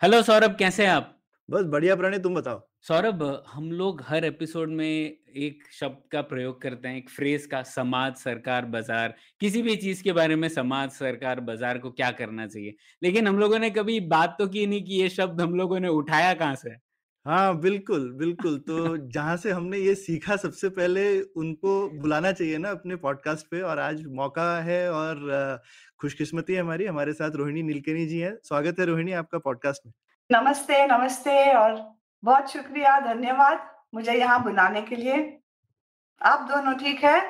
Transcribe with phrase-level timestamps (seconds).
[0.00, 1.06] Hello Saurabh कैसे हैं आप?
[1.48, 2.60] बस बढ़िया प्रणय तुम बताओ?
[2.82, 7.62] सौरभ हम लोग हर एपिसोड में एक शब्द का प्रयोग करते हैं एक फ्रेज का
[7.62, 12.46] समाज सरकार बाज़ार। किसी भी चीज़ के बारे में समाज सरकार बाज़ार को क्या करना
[12.46, 12.74] चाहिए?
[13.02, 15.88] लेकिन हम लोगों ने कभी बात तो की नहीं कि ये शब्द हम लोगों ने
[15.88, 16.76] उठाया कहाँ से?
[17.26, 22.70] हाँ बिल्कुल बिल्कुल तो जहाँ से हमने ये सीखा सबसे पहले उनको बुलाना चाहिए ना
[22.70, 25.60] अपने पॉडकास्ट पे और आज मौका है और
[26.00, 29.92] खुशकिस्मती है हमारी हमारे साथ रोहिणी नीलकनी जी हैं। स्वागत है रोहिणी आपका पॉडकास्ट में।
[30.30, 31.74] नमस्ते नमस्ते और
[32.22, 35.16] बहुत शुक्रिया धन्यवाद मुझे यहाँ बुलाने के लिए।
[36.20, 37.20] आप दोनों ठीक है?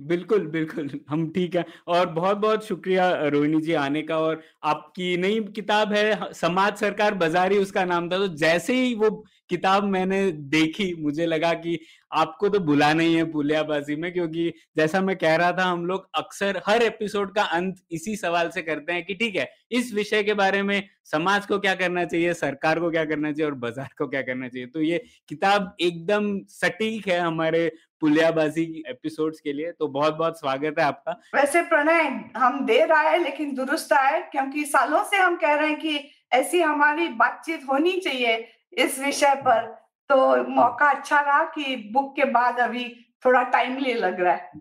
[0.00, 5.16] बिल्कुल बिल्कुल हम ठीक है और बहुत बहुत शुक्रिया रोहिणी जी आने का और आपकी
[5.16, 9.10] नई किताब है समाज सरकार बाजारी उसका नाम था तो जैसे ही वो
[9.52, 11.78] किताब मैंने देखी, मुझे लगा कि
[12.12, 16.08] आपको तो बुलाना ही है पुलियाबाजी में, क्योंकि जैसा मैं कह रहा था, हम लोग
[16.16, 20.22] अक्सर हर एपिसोड का अंत इसी सवाल से करते हैं कि ठीक है, इस विषय
[20.22, 23.88] के बारे में समाज को क्या करना चाहिए, सरकार को क्या करना चाहिए और बाज़ार
[23.98, 24.66] को क्या करना चाहिए?
[24.66, 27.70] तो ये किताब एकदम सटीक है हमारे
[28.02, 32.02] पुलियाबाजी एपिसोड्स के लिए तो बहुत बहुत स्वागत है आपका। वैसे प्रणय,
[32.36, 36.60] हम देर आए लेकिन दुरुस्त आए, क्योंकि सालों से हम कह रहे हैं कि ऐसी
[36.60, 38.36] हमारी बातचीत होनी चाहिए
[38.72, 39.66] इस विषय पर।
[40.10, 42.84] तो मौका अच्छा रहा कि बुक के बाद अभी
[43.24, 44.60] थोड़ा टाइमली लग रहा है।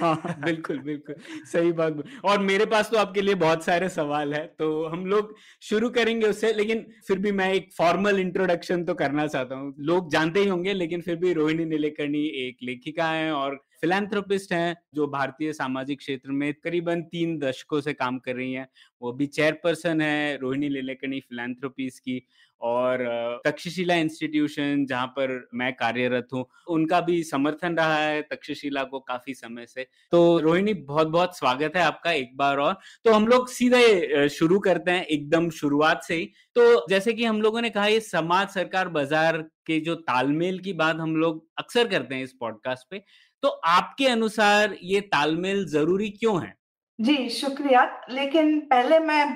[0.00, 1.14] हाँ बिल्कुल बिल्कुल।
[1.46, 5.34] सही बात और मेरे पास तो आपके लिए बहुत सारे सवाल है तो हम लोग
[5.62, 10.10] शुरू करेंगे उससे, लेकिन फिर भी मैं एक फॉर्मल इंट्रोडक्शन तो करना चाहता हूँ। लोग
[10.10, 15.06] जानते ही होंगे, लेकिन फिर भी रोहिणी नीलेकर्णी एक लेखिका हैं और फिलेंथ्रोपिस्ट हैं, जो
[15.08, 18.66] भारतीय सामाजिक क्षेत्र में करीबन तीन दशकों से काम कर रही हैं।
[19.02, 22.22] वो भी चेयरपर्सन है, रोहिणी नीलेकर्णी फिलैंथ्रोपीज की।
[22.62, 29.00] और तक्षशिला इंस्टीट्यूशन जहाँ पर मैं कार्यरत हूँ, उनका भी समर्थन रहा है तक्षशिला को
[29.00, 33.26] काफ़ी समय से। तो रोहिणी बहुत बहुत स्वागत है आपका एक बार और। तो हम
[33.28, 37.70] लोग सीधे शुरू करते हैं, एकदम शुरुआत से ही। तो जैसे कि हम लोगों ने
[37.70, 42.22] कहा, ये समाज सरकार बाज़ार के जो तालमेल की बात हम लोग अक्सर करते हैं
[42.24, 43.02] इस पॉडकास्ट पे
[43.42, 46.54] तो आपके अनुसार ये तालमेल ज़रूरी क्यों है?
[46.98, 49.26] जी, शुक्रिया। लेकिन पहले मैं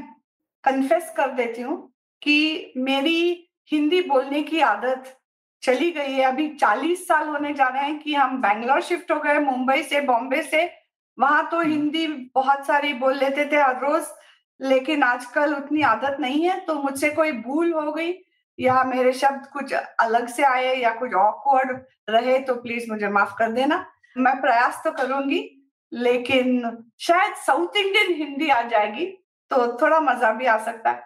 [0.65, 1.77] कन्फेस कर देती हूँ
[2.27, 5.13] कि मेरी हिंदी बोलने की आदत
[5.63, 9.19] चली गई है। अभी चालीस साल होने जा रहे हैं कि हम बैंगलोर शिफ्ट हो
[9.21, 10.65] गए मुंबई से बॉम्बे से।
[11.19, 14.07] वहाँ तो हम्म। हिंदी बहुत सारी बोल लेते थे हर रोज
[14.61, 18.13] लेकिन आजकल उतनी आदत नहीं है तो मुझसे कोई भूल हो गई
[18.59, 23.35] या मेरे शब्द कुछ अलग से आए या कुछ ऑकवर्ड रहे तो प्लीज़ मुझे माफ़
[23.39, 23.85] कर देना।
[24.17, 25.43] मैं प्रयास तो करूँगी
[25.93, 26.71] लेकिन
[27.01, 29.07] शायद साउथ इंडियन हिंदी आ जाएगी
[29.51, 31.03] तो थोड़ा मज़ा भी आ सकता है।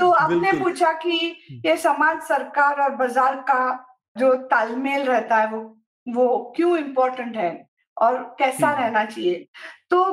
[0.00, 1.36] तो आपने पूछा कि
[1.66, 3.86] ये समाज सरकार और बाज़ार का
[4.16, 5.60] जो तालमेल रहता है वो
[6.06, 7.50] वो क्यों इम्पोर्टेंट है
[7.96, 9.46] और कैसा हम्म। रहना चाहिए?
[9.90, 10.04] तो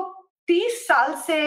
[0.48, 1.40] तीस साल से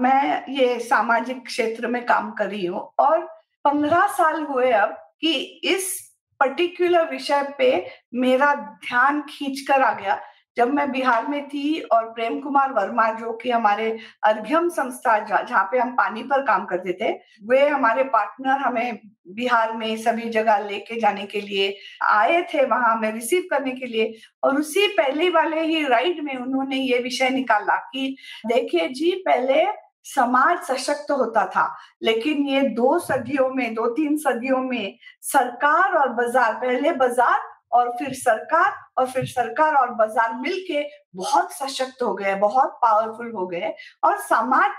[0.00, 3.20] मैं ये सामाजिक क्षेत्र में काम कर रही हूँ और
[3.64, 5.32] पंद्रह साल हुए अब कि
[5.64, 5.94] इस
[6.40, 7.70] पर्टिकुलर विषय पे
[8.14, 10.20] मेरा ध्यान खींच कर आ गया।
[10.56, 13.90] जब मैं बिहार में थी और प्रेम कुमार वर्मा, जो कि हमारे
[14.24, 17.12] अर्घ्यम संस्था, जहाँ पे हम पानी पर काम करते थे,
[17.42, 21.74] वे हमारे पार्टनर हमें बिहार में सभी जगह लेके जाने के लिए
[22.04, 24.12] आए थे, वहाँ हमें रिसीव करने के लिए।
[24.42, 28.16] और उसी पहले वाले ही राइड में उन्होंने ये विषय निकाला कि
[28.46, 29.64] देखिए जी, पहले
[30.06, 31.66] समाज सशक्त होता था,
[32.02, 37.40] लेकिन ये दो सदियों में दो तीन सदियों में सरकार और बाज़ार, पहले बाज़ार
[37.72, 40.82] और फिर सरकार और फिर सरकार और बाज़ार मिलके
[41.16, 44.70] बहुत सशक्त हो गए, बहुत पावरफुल हो गए और समाज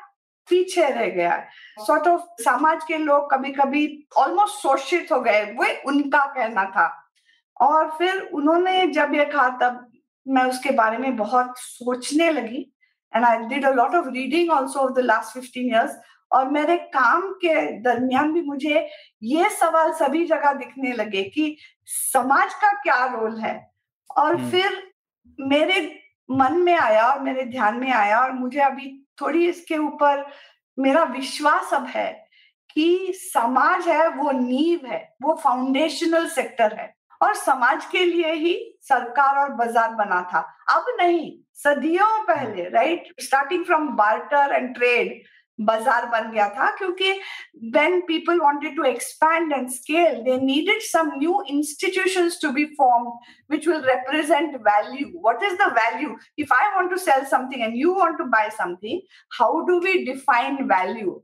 [0.50, 1.38] पीछे रह गया
[1.80, 3.88] सॉर्ट ऑफ़ समाज के लोग कभी कभी
[4.18, 6.88] ऑलमोस्ट शोषित हो गए, वो उनका कहना था।
[7.60, 9.88] और फिर उन्होंने जब ये कहा, तब
[10.26, 12.66] मैं उसके बारे में बहुत सोचने लगी।
[13.14, 15.98] And I did a lot of reading also of the last fifteen years
[16.32, 18.88] और मेरे काम के दरमियान भी मुझे
[19.24, 21.56] ये सवाल सभी जगह दिखने लगे कि
[21.88, 23.56] समाज का क्या रोल है?
[24.10, 24.82] और। फिर
[25.40, 25.82] मेरे
[26.30, 28.92] मन में आया और मेरे ध्यान में आया और मुझे अभी
[29.22, 30.26] थोड़ी इसके ऊपर
[30.78, 32.12] मेरा विश्वास अब है
[32.70, 38.54] कि समाज है वो नींव है वो फाउंडेशनल सेक्टर है। और समाज के लिए ही
[38.82, 40.40] सरकार और बाज़ार बना था।
[40.70, 45.22] अब नहीं सदियों पहले right starting from barter and trade
[45.60, 47.14] बाज़ार बन गया था क्योंकि
[47.76, 53.12] when people wanted to expand and scale they needed some new institutions to be formed
[53.48, 57.78] which will represent value what is the value if i want to sell something and
[57.78, 59.02] you want to buy something
[59.40, 61.16] how do we define value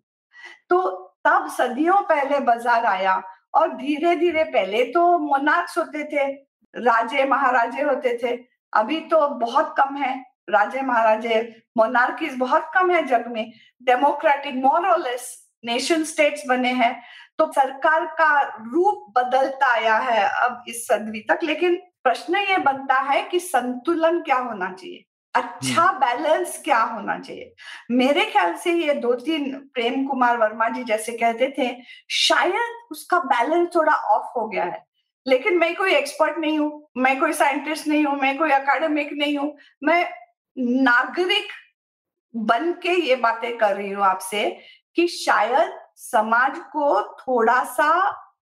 [0.69, 0.79] तो
[1.25, 3.21] तब सदियों पहले बाज़ार आया
[3.55, 6.25] और धीरे धीरे पहले तो मोनार्क्स होते थे
[6.73, 8.31] राजे महाराजे होते थे
[8.73, 10.13] अभी तो बहुत कम है
[10.47, 11.41] राजे महाराजे
[11.77, 13.51] मोनार्कीज बहुत कम है जग में।
[13.81, 17.01] डेमोक्रेटिक मोरलेस नेशन स्टेट्स बने हैं।
[17.39, 18.41] तो सरकार का
[18.73, 24.21] रूप बदलता आया है अब इस सदी तक। लेकिन प्रश्न ये बनता है कि संतुलन
[24.21, 25.05] क्या होना चाहिए?
[25.35, 27.53] अच्छा बैलेंस हम्म। क्या होना चाहिए?
[27.91, 31.69] मेरे ख्याल से ये दो तीन प्रेम कुमार वर्मा जी जैसे कहते थे
[32.09, 34.83] शायद उसका बैलेंस थोड़ा ऑफ़ हो गया है।
[35.25, 39.37] लेकिन मैं कोई एक्सपर्ट नहीं हूँ मैं कोई साइंटिस्ट नहीं हूँ मैं कोई अकेडमिक नहीं
[39.37, 40.03] हूँ। मैं
[40.57, 41.47] नागरिक
[42.33, 44.49] बन के ये बातें कर रही हूँ आपसे
[44.97, 47.89] कि शायद समाज को थोड़ा सा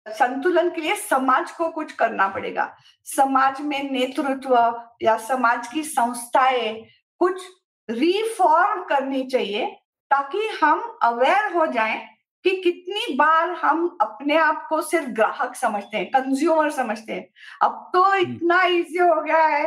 [0.09, 2.73] संतुलन के लिए समाज को कुछ करना पड़ेगा
[3.07, 4.57] समाज में नेतृत्व
[5.03, 6.73] या समाज की संस्थाएँ
[7.21, 7.43] कुछ
[7.89, 9.67] रिफॉर्म करनी चाहिए
[10.11, 12.01] ताकि हम अवेयर हो जाएँ
[12.45, 17.27] कि कितनी बार हम अपने आप को सिर्फ़ ग्राहक समझते हैं कंज्यूमर समझते हैं
[17.63, 19.65] अब तो हम्म। इतना इजी हो गया है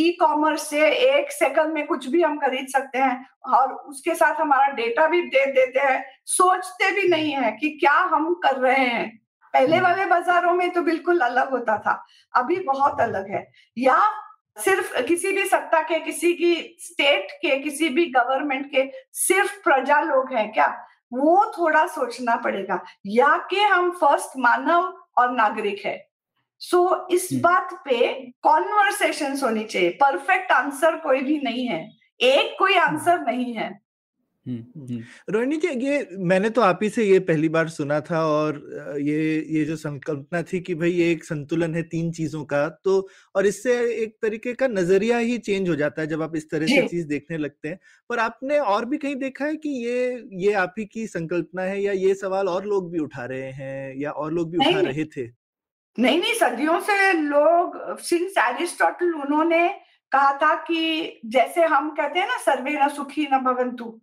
[0.00, 4.40] ई कॉमर्स से एक सेकंड में कुछ भी हम खरीद सकते हैं और उसके साथ
[4.40, 8.84] हमारा डेटा भी दे देते हैं। सोचते भी नहीं है कि क्या हम कर रहे
[8.84, 9.20] हैं।
[9.52, 12.06] पहले हम्म। वाले बाजारों में तो बिल्कुल अलग होता था
[12.36, 14.10] अभी बहुत अलग है। या
[14.58, 20.00] सिर्फ़ किसी भी सत्ता के किसी की स्टेट के किसी भी गवर्नमेंट के सिर्फ़ प्रजा
[20.00, 20.86] लोग हैं क्या?
[21.12, 26.09] वो थोड़ा सोचना पड़ेगा। या कि हम फ़र्स्ट मानव और नागरिक है।
[26.60, 31.84] सो so, इस हम्म। बात पे कॉन्वर्सेशन होनी चाहिए। परफेक्ट आंसर कोई भी नहीं है।
[32.20, 33.70] एक कोई आंसर हम्म। नहीं है।
[34.46, 34.98] हम्म,
[35.30, 38.56] रोहिणी जी ये मैंने तो आप ही से ये पहली बार सुना था और
[39.00, 39.18] ये
[39.50, 43.46] ये जो संकल्पना थी कि भाई ये एक संतुलन है तीन चीज़ों का तो और
[43.46, 46.86] इससे एक तरीके का नज़रिया ही चेंज हो जाता है जब आप इस तरह से
[46.88, 47.78] चीज़ देखने लगते हैं।
[48.10, 51.82] पर आपने और भी कहीं देखा है कि ये ये आप ही की संकल्पना है
[51.82, 55.04] या ये सवाल और लोग भी उठा रहे हैं या और लोग भी उठा रहे
[55.06, 55.39] थे?
[55.98, 59.68] नहीं नहीं सदियों से लोग सिंस एरिस्टोटल उन्होंने
[60.12, 64.00] कहा था कि जैसे हम कहते हैं ना सर्वे न सुखी न भवंतु।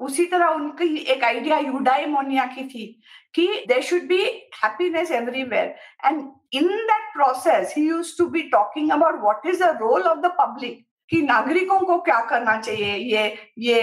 [0.00, 2.86] उसी तरह उनकी एक आइडिया यूडाइमोनिया की थी
[3.34, 4.22] कि they should be
[4.64, 5.74] happiness everywhere
[6.06, 6.22] and
[6.52, 10.32] in that process he use to be talking about what is the role of the
[10.40, 13.24] public कि नागरिकों को क्या करना चाहिए ये
[13.58, 13.80] ये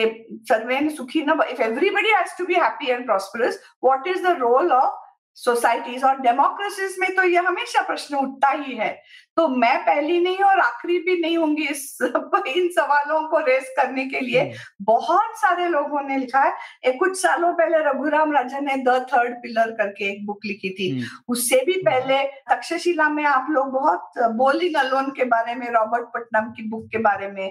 [0.50, 4.72] सर्वे सुखी न if everybody has to be happy and prosperous what is the role
[4.72, 5.08] of
[5.40, 8.92] societies और डेमोक्रेसीज में तो ये हमेशा प्रश्न उठता ही है
[9.38, 14.06] तो मैं पहली नहीं और आखिरी भी नहीं होंगी इस इन सवालों को रेस करने
[14.06, 16.52] के लिए हम्म। बहुत सारे लोगों ने लिखा है
[16.84, 20.90] एक कुछ सालों पहले रघुराम राजन ने द थर्ड पिलर करके एक बुक लिखी थी
[20.90, 25.68] हम्म। उससे भी हम्म। पहले तक्षशिला में आप लोग बहुत बोलिंग अलोन के बारे में
[25.70, 27.48] रॉबर्ट पटनम की बुक के बारे में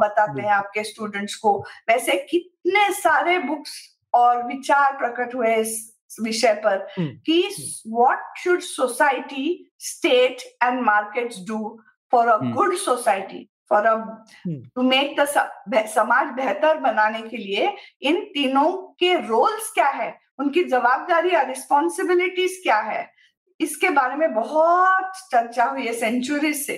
[0.00, 1.56] बताते हैं आपके स्टूडेंट्स को
[1.88, 3.78] वैसे कितने सारे बुक्स
[4.14, 5.78] और विचार प्रकट हुए इस
[6.22, 7.42] विषय पर कि
[7.86, 11.78] what should society state and markets do
[12.12, 13.94] for a good society for a
[14.48, 15.24] to make the
[15.88, 20.14] समाज बेहतर बनाने के लिए इन तीनों के रोल्स क्या है?
[20.38, 23.08] उनकी जवाबदारी और रिस्पॉन्सिबिलिटीज क्या है?
[23.60, 26.76] इसके बारे में बहुत चर्चा हुई है सेंचुरी से।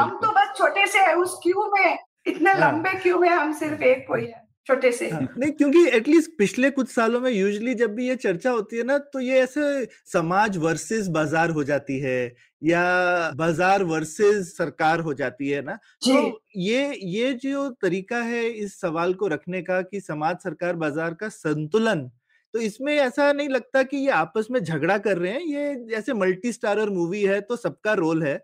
[0.00, 1.98] हम तो बस छोटे से है उस क्यू में?
[2.26, 4.41] इतने हाँ। लंबे क्यू में हम सिर्फ़ एक कोई है?
[4.66, 8.50] छोटे से। हाँ, नहीं क्योंकि एटलीस्ट पिछले कुछ सालों में यूजली जब भी ये चर्चा
[8.50, 14.56] होती है ना तो ये ऐसे समाज वर्सेस बाज़ार हो जाती है या बाज़ार वर्सेस
[14.56, 19.62] सरकार हो जाती है ना। तो ये ये जो तरीका है इस सवाल को रखने
[19.62, 22.08] का कि समाज सरकार बाज़ार का संतुलन
[22.54, 26.14] तो इसमें ऐसा नहीं लगता कि ये आपस में झगड़ा कर रहे हैं ये जैसे
[26.14, 28.34] मल्टी स्टारर मूवी है तो सबका रोल है।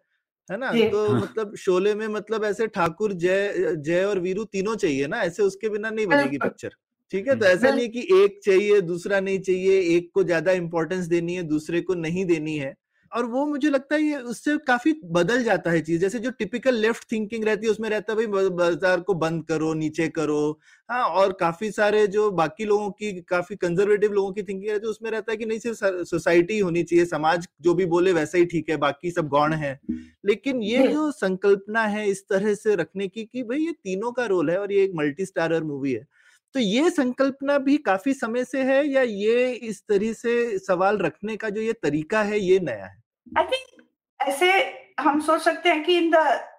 [0.49, 0.77] है ना?
[0.83, 5.21] तो हाँ। मतलब शोले में मतलब ऐसे ठाकुर जय जय और वीरू तीनों चाहिए ना?
[5.23, 6.71] ऐसे उसके बिना नहीं बनेगी पिक्चर
[7.13, 7.35] ठीक है?
[7.35, 11.43] तो ऐसा नहीं कि एक चाहिए दूसरा नहीं चाहिए एक को ज़्यादा इंपॉर्टेंस देनी है
[11.45, 12.75] दूसरे को नहीं देनी है।
[13.13, 16.75] और वो मुझे लगता है ये उससे काफ़ी बदल जाता है चीज़। जैसे जो टिपिकल
[16.77, 20.41] लेफ़्ट थिंकिंग रहती है उसमें रहता है भाई बाज़ार को बंद करो नीचे करो।
[20.89, 24.91] हाँ और काफ़ी सारे जो बाकी लोगों की काफ़ी कंजर्वेटिव लोगों की थिंकिंग रहती है
[24.91, 28.45] उसमें रहता है कि नहीं सिर्फ़ सोसाइटी होनी चाहिए समाज जो भी बोले वैसा ही
[28.47, 29.79] ठीक है बाकी सब गौण है।
[30.27, 34.27] लेकिन ये जो। संकल्पना है इस तरह से रखने की कि भाई ये तीनों का
[34.27, 36.07] रोल है और ये एक मल्टी स्टारर मूवी है।
[36.55, 41.37] तो ये संकल्पना भी काफ़ी समय से है या ये इस तरह से सवाल रखने
[41.37, 42.97] का जो ये तरीका है ये नया है?
[43.39, 43.87] आई थिंक
[44.21, 44.53] ऐसे
[45.01, 46.17] हम सोच सकते हैं कि in the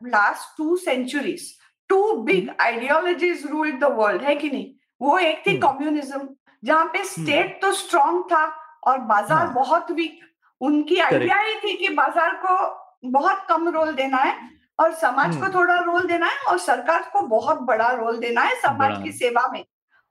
[0.07, 1.53] last two centuries
[1.89, 4.71] two big ideologies ruled the world है कि नहीं?
[5.01, 6.27] वो एक थी हम्म। कम्युनिज्म
[6.63, 8.45] जहाँ पे स्टेट तो स्ट्रांग था
[8.87, 10.19] और बाज़ार हाँ। बहुत वीक
[10.61, 14.35] उनकी आइडिया ही थी कि बाज़ार को बहुत कम रोल देना है
[14.79, 18.41] और समाज को हम्म। थोड़ा रोल देना है और सरकार को बहुत बड़ा रोल देना
[18.41, 19.63] है समाज की सेवा में।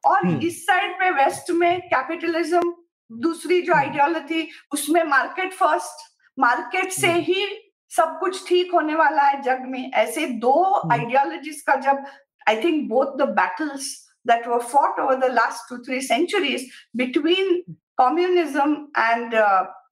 [0.04, 2.74] और हम्म। इस साइड में वेस्ट में कैपिटलिज्म
[3.10, 6.06] दूसरी जो हम्म। आइडियोलॉजी उसमें मार्केट फ़र्स्ट।
[6.38, 7.46] मार्केट से हम्म। ही
[7.92, 10.54] सब कुछ ठीक होने वाला है जग में। ऐसे दो
[10.92, 12.04] आइडियोलॉजीज का जब
[12.46, 13.94] I think both the battles
[14.26, 17.60] that were fought over the last two three centuries between
[17.98, 19.34] communism and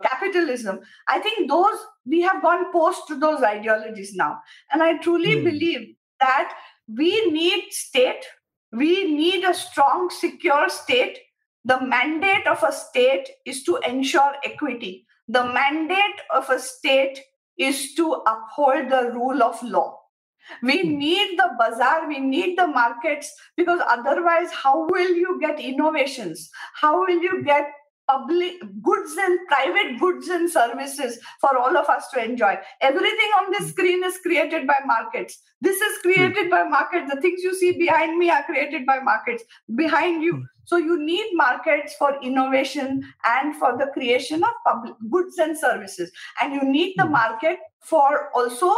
[0.03, 0.79] capitalism
[1.11, 4.35] I think those we have gone post those ideologies now
[4.73, 5.81] and I truly believe
[6.21, 6.53] that
[6.99, 8.25] we need state
[8.76, 11.18] we need a strong secure state.
[11.64, 15.06] The mandate of a state is to ensure equity.
[15.28, 17.21] The mandate of a state
[17.59, 19.99] is to uphold the rule of law.
[20.62, 20.99] We Hmm.
[20.99, 26.50] need the bazaar we need the markets because otherwise how will you get innovations?
[26.80, 27.73] How will you get
[28.09, 32.57] public goods and private goods and services for all of us to enjoy.
[32.81, 33.69] Everything on this Hmm.
[33.69, 35.41] screen is created by markets.
[35.61, 37.11] This is created by markets.
[37.13, 39.45] The things you see behind me are created by markets.
[39.75, 40.35] Behind you.
[40.37, 40.53] Hmm.
[40.71, 42.89] so you need markets for innovation
[43.33, 46.11] and for the creation of public goods and services.
[46.43, 47.13] And you need the Hmm.
[47.13, 47.61] market
[47.91, 48.73] for also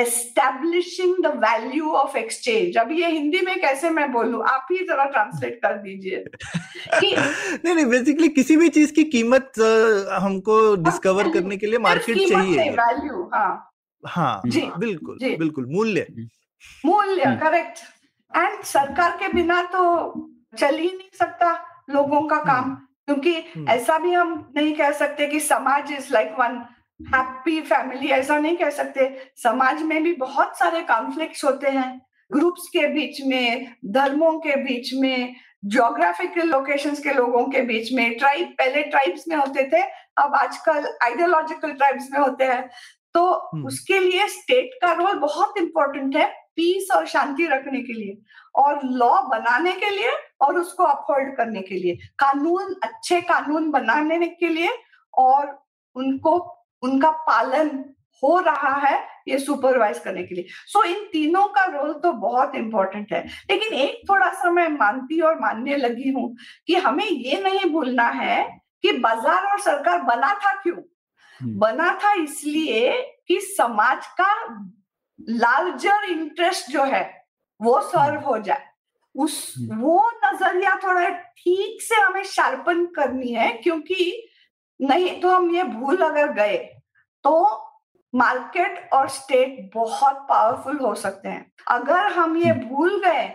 [0.00, 2.76] establishing the value of exchange.
[2.76, 4.42] अभी ये हिंदी में कैसे मैं बोलूँ?
[4.44, 6.24] आप ही जरा translate कर दीजिए।
[7.00, 7.14] कि
[7.64, 9.52] नहीं नहीं बेसिकली किसी भी चीज़ की कीमत
[10.22, 13.72] हमको डिस्कवर करने के लिए मार्केट चाहिए वैल्यू हाँ।
[14.06, 16.06] हाँ। जी, बिल्कुल जी। बिल्कुल मूल्य।
[16.84, 17.78] मूल्य हम्म। करेक्ट
[18.36, 19.82] एंड सरकार के बिना तो
[20.58, 21.52] चल ही नहीं सकता
[21.90, 22.74] लोगों का काम
[23.06, 26.62] क्योंकि हम्म। ऐसा भी हम नहीं कह सकते कि समाज is like one
[27.08, 32.68] happy family ऐसा नहीं कह सकते। समाज में भी बहुत सारे कॉन्फ्लिक्ट्स होते हैं। ग्रुप्स
[32.68, 38.46] के बीच में धर्मों के बीच में जोग्राफिकल लोकेशंस के लोगों के बीच में ट्राइब
[38.58, 39.82] पहले ट्राइब्स में होते थे
[40.18, 42.70] अब आजकल आइडियोलॉजिकल ट्राइब्स में होते हैं।
[43.14, 47.92] तो हम्म। उसके लिए स्टेट का रोल बहुत इंपॉर्टेंट है पीस और शांति रखने के
[47.92, 48.18] लिए
[48.54, 54.28] और लॉ बनाने के लिए और उसको अपहोल्ड करने के लिए। कानून अच्छे कानून बनाने
[54.28, 54.68] के लिए
[55.18, 55.66] और
[55.96, 57.68] उनको उनका पालन
[58.22, 58.96] हो रहा है
[59.28, 63.24] ये सुपरवाइज करने के लिए। सो so, इन तीनों का रोल तो बहुत इंपॉर्टेंट है।
[63.50, 66.34] लेकिन एक थोड़ा सा मैं मानती और मानने लगी हूँ
[66.66, 68.42] कि हमें ये नहीं भूलना है
[68.82, 70.76] कि बाज़ार और सरकार बना था क्यों?
[71.40, 72.90] हम्म। बना था इसलिए
[73.28, 74.34] कि समाज का
[75.30, 77.04] लार्जर इंटरेस्ट जो है
[77.60, 78.66] वो सर्व हो जाए।
[79.14, 84.28] उस हम्म। वो नज़रिया थोड़ा ठीक से हमें शार्पन करनी है क्योंकि
[84.82, 86.56] नहीं तो हम ये भूल अगर गए
[87.24, 87.34] तो
[88.14, 93.28] मार्केट और स्टेट बहुत पावरफुल हो सकते हैं अगर हम ये हम्म। भूल गए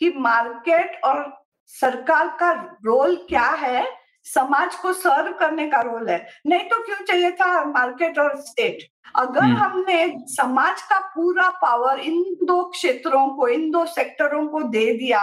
[0.00, 1.24] कि मार्केट और
[1.70, 2.52] सरकार का
[2.84, 3.84] रोल क्या है
[4.26, 8.88] समाज को सर्व करने का रोल है नहीं तो क्यों चाहिए था मार्केट और स्टेट
[9.16, 14.62] अगर हम्म। हमने समाज का पूरा पावर इन दो क्षेत्रों को इन दो सेक्टरों को
[14.68, 15.20] दे दिया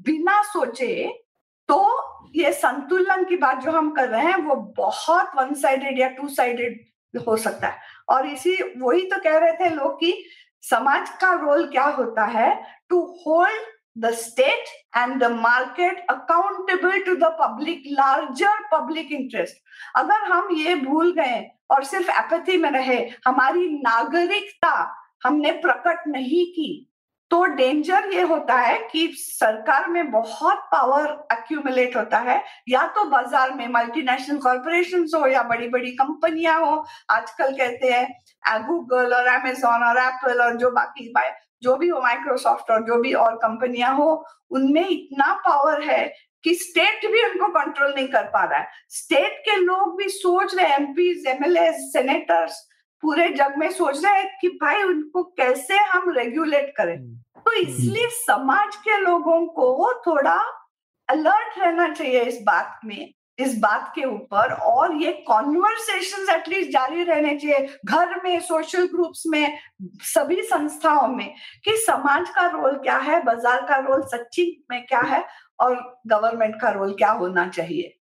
[0.00, 0.92] बिना सोचे
[1.68, 1.80] तो
[2.36, 6.28] ये संतुलन की बात जो हम कर रहे हैं, वो बहुत वन साइडेड या टू
[6.28, 6.80] साइडेड
[7.28, 10.24] हो सकता है। और इसी, वही तो कह रहे थे लोग कि
[10.62, 12.64] समाज का रोल क्या होता है?
[12.88, 13.62] To hold
[14.02, 19.56] the state and the market accountable to the public, larger public interest.
[19.96, 24.94] अगर हम ये भूल गए और सिर्फ़ एपथी में रहे, हमारी नागरिकता
[25.24, 26.89] हमने प्रकट नहीं की
[27.30, 33.04] तो डेंजर ये होता है कि सरकार में बहुत पावर एक्यूमुलेट होता है। या तो
[33.10, 39.28] बाज़ार में मल्टीनेशनल कॉरपोरेशन हो या बड़ी बड़ी कंपनियाँ हो, आजकल कहते हैं गूगल और
[39.28, 41.12] एमेजोन और एप्पल और जो बाकी
[41.62, 46.04] जो भी हो माइक्रोसॉफ्ट और जो भी और कंपनियाँ हो, उनमें इतना पावर है
[46.44, 50.54] कि स्टेट भी उनको कंट्रोल नहीं कर पा रहा है। स्टेट के लोग भी सोच
[50.54, 52.60] रहे एमपी एमएलए सेनेटर्स
[53.02, 56.98] पूरे जग में सोच रहे हैं कि भाई उनको कैसे हम रेगुलेट करें?
[57.36, 60.36] तो इसलिए समाज के लोगों को थोड़ा
[61.08, 67.02] अलर्ट रहना चाहिए इस बात में इस बात के ऊपर और ये कॉन्वर्सेशन एटलीस्ट जारी
[67.02, 69.58] रहने चाहिए। घर में सोशल ग्रुप्स में
[70.04, 71.32] सभी संस्थाओं में
[71.64, 75.24] कि समाज का रोल क्या है बाज़ार का रोल सच्ची में क्या है
[75.60, 75.76] और
[76.06, 77.96] गवर्नमेंट का रोल क्या होना चाहिए।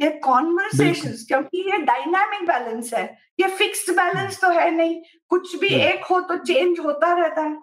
[0.00, 3.04] ये कॉन्वर्सेशन क्योंकि ये डायनामिक बैलेंस है।
[3.40, 7.56] ये फिक्स्ड बैलेंस तो है नहीं। कुछ भी एक हो तो चेंज होता रहता है।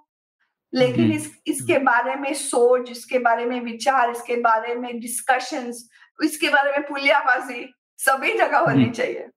[0.73, 5.87] लेकिन इस इसके बारे में सोच इसके बारे में विचार इसके बारे में डिस्कशंस
[6.19, 7.65] इसके बारे में पुलियाबाजी
[7.99, 9.27] सभी जगह होनी चाहिए।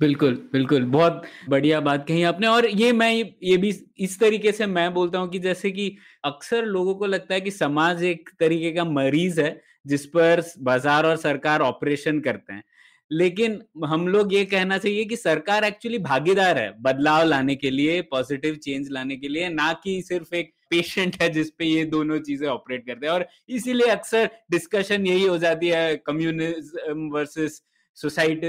[0.00, 4.66] बिल्कुल बिल्कुल। बहुत बढ़िया बात कही आपने। और ये मैं ये भी इस तरीके से
[4.66, 8.72] मैं बोलता हूँ कि जैसे कि अक्सर लोगों को लगता है कि समाज एक तरीके
[8.72, 9.50] का मरीज़ है।
[9.84, 12.62] जिस पर बाज़ार और सरकार ऑपरेशन करते हैं।
[13.10, 18.00] लेकिन हम लोग ये कहना चाहिए कि सरकार एक्चुअली भागीदार है बदलाव लाने के लिए,
[18.02, 22.46] पॉजिटिव चेंज लाने के लिए, ना कि सिर्फ़ एक पेशेंट है जिसपे ये दोनों चीज़ें
[22.48, 27.60] ऑपरेट करते हैं। और इसीलिए अक्सर डिस्कशन यही हो जाती है, communism versus
[27.98, 28.48] society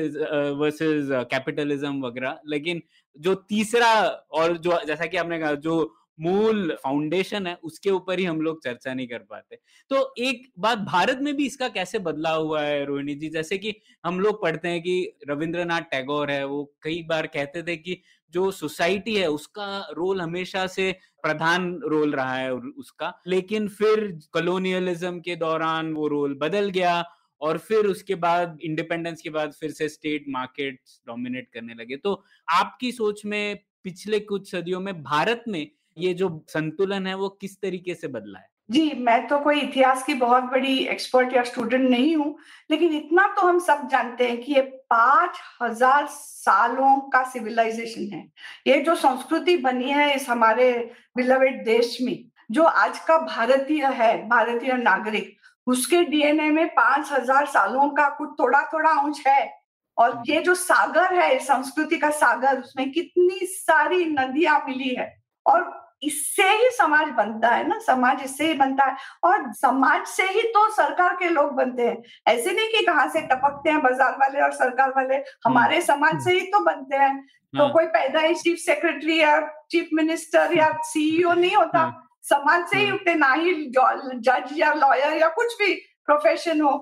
[0.55, 2.81] versus capitalism वगैरह। लेकिन
[3.15, 3.93] जो तीसरा
[4.31, 8.63] और जो, जैसा कि आपने कहा, जो मूल फाउंडेशन है, उसके ऊपर ही हम लोग
[8.63, 9.55] चर्चा नहीं कर पाते।
[9.89, 13.29] तो एक बात भारत में भी इसका कैसे बदलाव हुआ है, रोहिणी जी?
[13.29, 13.73] जैसे कि
[14.05, 18.01] हम लोग पढ़ते हैं कि रविंद्रनाथ टैगोर है, वो कई बार कहते थे कि
[18.33, 20.91] जो सोसाइटी है, उसका रोल हमेशा से
[21.23, 27.03] प्रधान रोल रहा है उसका। लेकिन फिर कॉलोनियलिज्म के दौरान वो रोल बदल गया
[27.41, 32.23] और फिर उसके बाद इंडिपेंडेंस के बाद फिर से स्टेट मार्केट डोमिनेट करने लगे। तो
[32.51, 37.59] आपकी सोच में पिछले कुछ सदियों में भारत में ये जो संतुलन है वो किस
[37.61, 38.49] तरीके से बदला है?
[38.69, 42.35] जी मैं तो कोई इतिहास की बहुत बड़ी एक्सपर्ट या स्टूडेंट नहीं हूँ
[42.71, 48.21] लेकिन इतना तो हम सब जानते हैं कि ये पाँच हज़ार सालों का सिविलाइजेशन है।
[48.67, 50.71] ये जो संस्कृति बनी है इस हमारे
[51.17, 52.17] बिलवेड देश में
[52.49, 58.29] जो आज का भारतीय है भारतीय नागरिक उसके डीएनए में पाँच हज़ार सालों का कुछ
[58.39, 59.51] थोड़ा थोड़ा अंश है।
[59.97, 65.13] और ये जो सागर है संस्कृति का सागर उसमें कितनी सारी नदियाँ मिली है।
[65.45, 70.23] और इससे ही समाज बनता है ना समाज इससे ही बनता है और समाज से
[70.23, 74.15] ही तो सरकार के लोग बनते हैं ऐसे नहीं कि कहाँ से टपकते हैं बाज़ार
[74.17, 77.15] वाले और सरकार वाले हमारे हम्म। समाज से ही तो बनते हैं
[77.53, 79.39] तो हाँ। कोई पैदा ही चीफ सेक्रेटरी या
[79.71, 84.49] चीफ मिनिस्टर या सीईओ नहीं होता हाँ। समाज से ही हाँ। उठते ना ही जज
[84.53, 85.73] या लॉयर या कुछ भी
[86.05, 86.73] प्रोफेशन हो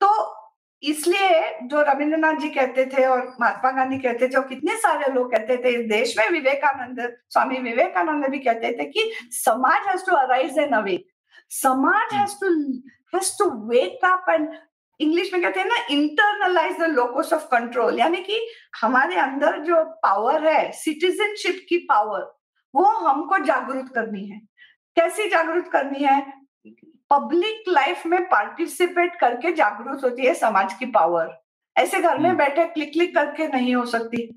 [0.00, 0.08] तो
[0.82, 5.30] इसलिए जो रविंद्रनाथ जी कहते थे और महात्मा गांधी कहते थे और कितने सारे लोग
[5.32, 10.16] कहते थे, इस देश में विवेकानंद, स्वामी विवेकानंद भी कहते थे कि समाज has to
[10.16, 11.06] arise an awake
[11.50, 12.54] समाज has to
[13.14, 14.48] has to wake up and
[15.00, 18.40] English में कहते हैं ना internalise the locus of control यानी कि
[18.80, 22.32] हमारे अंदर जो पावर है सिटीजनशिप की पावर
[22.74, 24.40] वो हमको जागरूक करनी है।
[24.96, 26.37] कैसी जागरूक करनी है?
[27.10, 31.36] पब्लिक लाइफ में पार्टिसिपेट करके जागरूक होती है समाज की पावर
[31.76, 34.28] ऐसे घर में हम्म। बैठे क्लिक क्लिक करके नहीं हो सकती.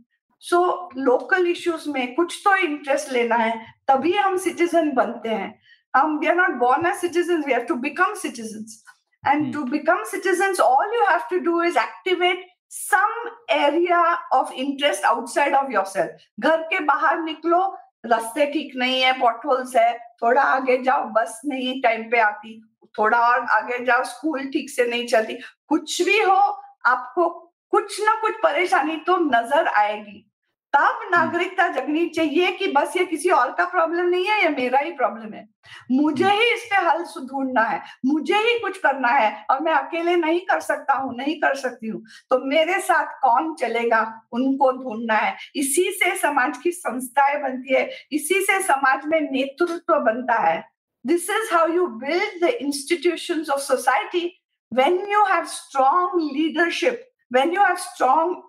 [0.43, 3.51] सो लोकल इश्यूज़ में कुछ तो इंटरेस्ट लेना है
[3.88, 5.60] तभी हम सिटीजन बनते हैं.
[5.93, 8.84] हम we are not born as citizen we have to become citizens
[9.23, 14.01] and to become citizens all you have to do is activate some area
[14.34, 17.63] of interest outside of your घर के बाहर निकलो
[18.03, 22.61] रास्ते ठीक नहीं है पॉटहोल्स है, थोड़ा आगे जाओ, बस नहीं टाइम पे आती,
[22.95, 25.37] थोड़ा और आगे जाओ स्कूल ठीक से नहीं चलती,
[25.67, 26.39] कुछ भी हो,
[26.85, 27.29] आपको
[27.73, 30.25] कुछ ना कुछ परेशानी तो नज़र आएगी।
[30.73, 34.79] तब। नागरिकता जगनी चाहिए कि बस ये किसी और का प्रॉब्लम नहीं है ये मेरा
[34.79, 35.47] ही प्रॉब्लम है।
[35.91, 40.15] मुझे। ही इस पे हल ढूंढना है मुझे ही कुछ करना है और मैं अकेले
[40.15, 44.01] नहीं कर सकता हूँ नहीं कर सकती हूँ। तो मेरे साथ कौन चलेगा?
[44.34, 49.99] उनको ढूंढना है। इसी से समाज की संस्थाएँ बनती है इसी से समाज में नेतृत्व
[49.99, 50.63] बनता है।
[51.05, 54.25] This is how you build the institution of society
[54.71, 58.43] when you have strong leadership when you have strong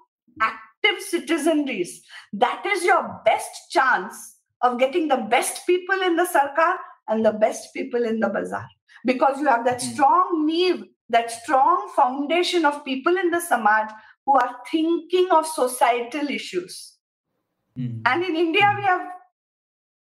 [0.84, 2.00] active citizenries.
[2.32, 6.76] That is your best chance of getting the best people in the sarkar
[7.08, 8.68] and the best people in the bazaar.
[9.04, 9.92] Because you have that mm.
[9.92, 13.90] strong need, that strong foundation of people in the samaj
[14.24, 16.96] who are thinking of societal issues.
[17.78, 18.02] Mm.
[18.06, 19.00] And in India, we have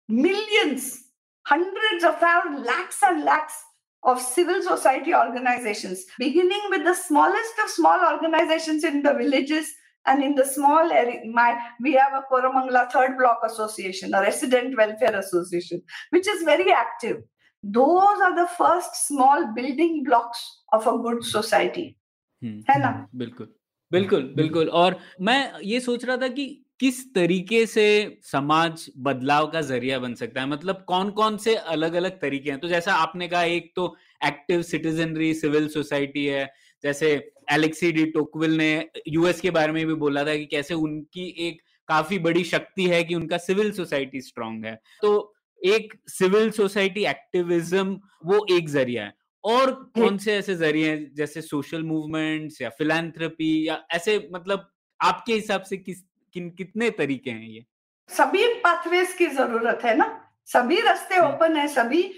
[0.08, 1.04] millions,
[1.46, 3.54] hundreds of thousands, lakhs and lakhs
[4.02, 9.72] of civil society organizations, beginning with the smallest of small organizations in the villages
[10.08, 14.76] and in the small area, my, we have a Koramangala Third Block Association, a resident
[14.76, 17.18] welfare association, which is very active.
[17.64, 20.40] Those are the first small building blocks
[20.72, 21.94] of a good society.
[22.42, 22.90] है ना
[23.20, 23.46] बिल्कुल
[23.92, 24.96] बिल्कुल बिल्कुल और
[25.28, 26.44] मैं ये सोच रहा था कि
[26.80, 27.86] किस तरीके से
[28.22, 32.58] समाज बदलाव का ज़रिया बन सकता है मतलब कौन कौन से अलग अलग तरीके हैं
[32.60, 33.94] तो जैसा आपने कहा एक तो
[34.26, 36.46] एक्टिव सिटीजनरी सिविल सोसाइटी है
[36.82, 37.10] जैसे
[37.52, 41.62] एलेक्सी डी टोकविल ने यूएस के बारे में भी बोला था कि कैसे उनकी एक
[41.88, 45.34] काफ़ी बड़ी शक्ति है कि उनका सिविल सोसाइटी स्ट्रांग है। तो
[45.64, 51.14] एक सिविल सोसाइटी एक्टिविज्म वो एक ज़रिया है। और कौन से ऐसे ज़रिए हैं?
[51.14, 56.02] जैसे सोशल मूवमेंट्स या फिलेंथ्रपी या ऐसे मतलब आपके हिसाब से किस
[56.34, 57.64] किन कितने तरीके हैं ये?
[58.08, 60.24] सभी पाथवेज की ज़रूरत है ना?
[60.46, 62.14] सभी रास्ते ओपन है सभी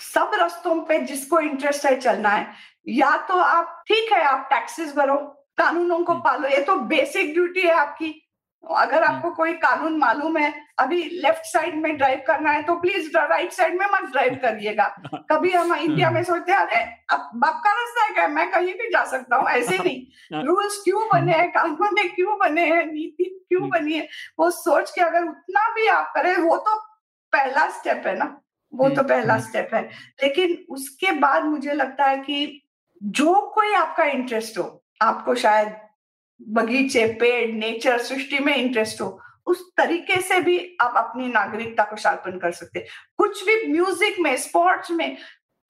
[0.00, 2.52] सब रास्तों पे जिसको इंटरेस्ट है चलना है।
[2.90, 5.16] या तो आप ठीक है आप टैक्सेस भरो
[5.58, 8.26] कानूनों को पालो ये तो बेसिक ड्यूटी है आपकी।
[8.64, 13.16] अगर आपको कोई कानून मालूम है अभी लेफ़्ट साइड में ड्राइव करना है तो प्लीज़
[13.16, 14.84] राइट साइड में मत ड्राइव करिएगा।
[15.32, 18.28] कभी हम इंडिया में सोचते हैं अरे अब बाप का रास्ता है क्या?
[18.28, 21.50] मैं कहीं भी जा सकता हूँ ऐसे नहीं। रूल्स क्यों बने हैं?
[21.50, 22.86] कानून क्यों बने हैं?
[22.86, 24.08] नीति क्यों बनी है?
[24.38, 26.76] वो सोच के अगर उतना भी आप करें वो तो
[27.32, 28.40] पहला स्टेप है ना?
[28.74, 29.82] वो तो पहला स्टेप है।
[30.22, 32.66] लेकिन उसके बाद मुझे लगता है कि
[33.02, 35.76] जो कोई आपका इंटरेस्ट हो, आपको शायद
[36.48, 41.96] बगीचे, पेड़ नेचर सृष्टि में इंटरेस्ट हो, उस तरीके से भी आप अपनी नागरिकता को
[41.96, 42.86] शार्पन कर सकते
[43.16, 45.16] कुछ भी म्यूज़िक में स्पोर्ट्स में,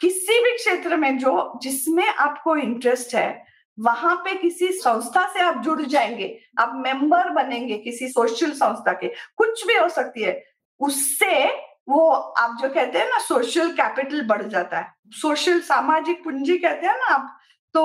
[0.01, 3.45] किसी भी क्षेत्र में जो, जिसमें आपको इंटरेस्ट है,
[3.79, 9.09] वहाँ पे किसी संस्था से आप जुड़ जाएँगे, आप मेंबर बनेंगे किसी सोशल संस्था के,
[9.37, 10.45] कुछ भी हो सकती है,
[10.81, 11.49] उससे
[11.91, 16.87] वो आप जो कहते हैं ना सोशल कैपिटल बढ़ जाता है। सोशल सामाजिक पूंजी कहते
[16.87, 17.37] हैं ना आप
[17.75, 17.83] तो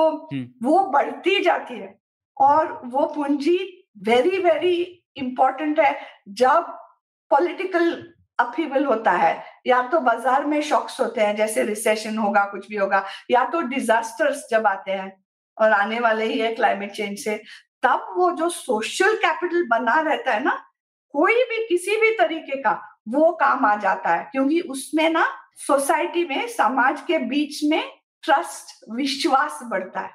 [0.62, 1.94] वो बढ़ती जाती है
[2.36, 3.58] और वो पूंजी
[4.06, 4.76] वेरी वेरी
[5.16, 5.94] इंपॉर्टेंट है।
[6.30, 6.76] जब
[7.30, 7.90] पॉलिटिकल
[8.38, 12.76] अपीवल होता है या तो बाज़ार में शॉक्स होते हैं जैसे रिसेशन होगा कुछ भी
[12.76, 15.12] होगा या तो डिजास्टर्स जब आते हैं
[15.58, 17.36] और आने वाले ही है क्लाइमेट चेंज से
[17.82, 20.52] तब वो जो सोशल कैपिटल बना रहता है ना
[21.14, 22.72] कोई भी किसी भी तरीके का
[23.06, 25.26] वो काम आ जाता है क्योंकि उसमें ना
[25.58, 27.82] सोसाइटी में समाज के बीच में
[28.24, 30.10] ट्रस्ट विश्वास बढ़ता है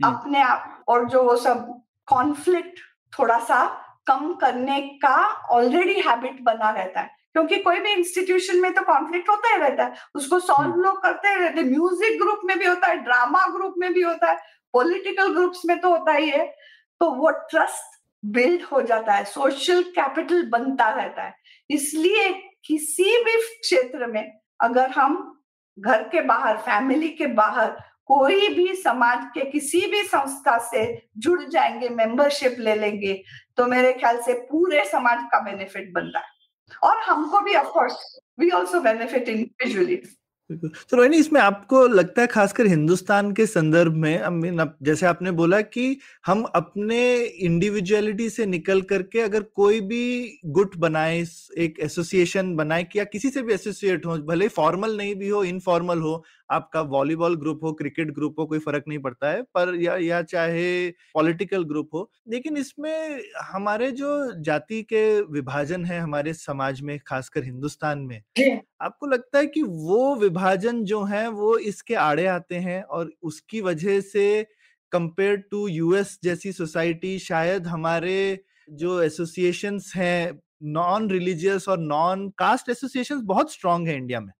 [0.00, 1.66] हम्म। अपने आप और जो वो सब
[2.08, 2.80] कॉन्फ्लिक्ट
[3.12, 3.64] थोड़ा सा
[4.06, 5.16] कम करने का
[5.50, 9.84] ऑलरेडी हैबिट बना रहता है क्योंकि कोई भी इंस्टीट्यूशन में तो कॉन्फ्लिक्ट होता ही रहता
[9.84, 12.96] है उसको सॉल्व हम्म। लोग करते ही रहते हैं म्यूज़िक ग्रुप में भी होता है
[13.04, 14.38] ड्रामा ग्रुप में भी होता है
[14.74, 16.46] पॉलिटिकल ग्रुप्स में तो होता ही है
[17.00, 21.34] तो वो ट्रस्ट बिल्ड हो जाता है सोशल कैपिटल बनता रहता है
[21.70, 22.28] इसलिए
[22.64, 24.24] किसी भी क्षेत्र में
[24.60, 25.16] अगर हम
[25.78, 27.70] घर के बाहर फैमिली के बाहर,
[28.06, 30.84] कोई भी समाज के किसी भी संस्था से
[31.16, 33.12] जुड़ जाएँगे मेंबरशिप ले लेंगे
[33.56, 36.36] तो मेरे ख्याल से पूरे समाज का बेनिफिट बन रहा है।
[36.82, 40.00] और हमको भी of course we also benefit individually
[40.50, 45.30] तो रोहिणी, इसमें आपको लगता है खासकर हिंदुस्तान के संदर्भ में आई मीन जैसे आपने
[45.30, 51.20] बोला कि हम अपने इंडिविजुअलिटी से निकल करके अगर कोई भी गुट बनाए,
[51.58, 55.42] एक एसोसिएशन बनाए कि या किसी से भी एसोसिएट हो, भले फॉर्मल नहीं भी हो
[55.44, 59.74] इनफॉर्मल हो आपका वॉलीबॉल ग्रुप हो क्रिकेट ग्रुप हो कोई फ़र्क नहीं पड़ता है पर
[59.74, 64.10] या या चाहे पॉलिटिकल ग्रुप हो लेकिन इसमें हमारे जो
[64.42, 68.20] जाति के विभाजन है हमारे समाज में खासकर हिंदुस्तान में
[68.80, 73.60] आपको लगता है कि वो विभाजन जो है वो इसके आड़े आते हैं और उसकी
[73.60, 74.46] वजह से
[74.92, 82.68] कंपेयर टू यूएस जैसी सोसाइटी शायद हमारे जो एसोसिएशंस हैं नॉन रिलीजियस और नॉन कास्ट
[82.68, 84.32] एसोसिएशंस बहुत स्ट्रांग है इंडिया में?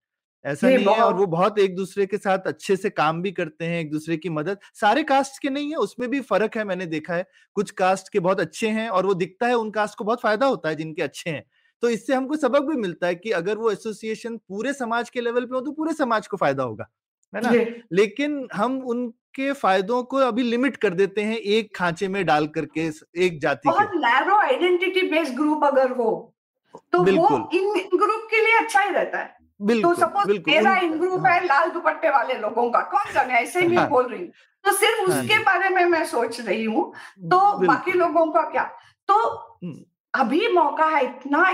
[0.44, 3.64] ऐसा नहीं है और वो बहुत एक दूसरे के साथ अच्छे से काम भी करते
[3.64, 6.86] हैं एक दूसरे की मदद। सारे कास्ट के नहीं है उसमें भी फ़र्क है मैंने
[6.86, 10.04] देखा है। कुछ कास्ट के बहुत अच्छे हैं और वो दिखता है उन कास्ट को
[10.04, 11.44] बहुत फ़ायदा होता है जिनके अच्छे हैं।
[11.82, 15.44] तो इससे हमको सबक भी मिलता है कि अगर वो एसोसिएशन पूरे समाज के लेवल
[15.44, 16.86] पे हो तो पूरे समाज को फ़ायदा होगा
[17.32, 17.52] है ना?
[17.92, 22.90] लेकिन हम उनके फायदों को अभी लिमिट कर देते हैं एक खांचे में डाल करके
[23.16, 26.10] एक जाति नैरो आइडेंटिटी बेस्ड ग्रुप अगर हो
[26.92, 31.26] तो वो इन ग्रुप के लिए अच्छा ही रहता है। तो सपोज़ मेरा इन ग्रुप
[31.26, 34.30] है लाल दुपट्टे वाले लोगों का कौन जाने ऐसे ही हाँ, बोल रही हूँ।
[34.64, 36.92] तो सिर्फ़ हाँ उसके बारे में मैं सोच रही हूँ।
[37.30, 38.62] तो बाकी लोगों का क्या?
[39.08, 39.14] तो
[39.64, 41.52] हम्म। अभी मौका है इतना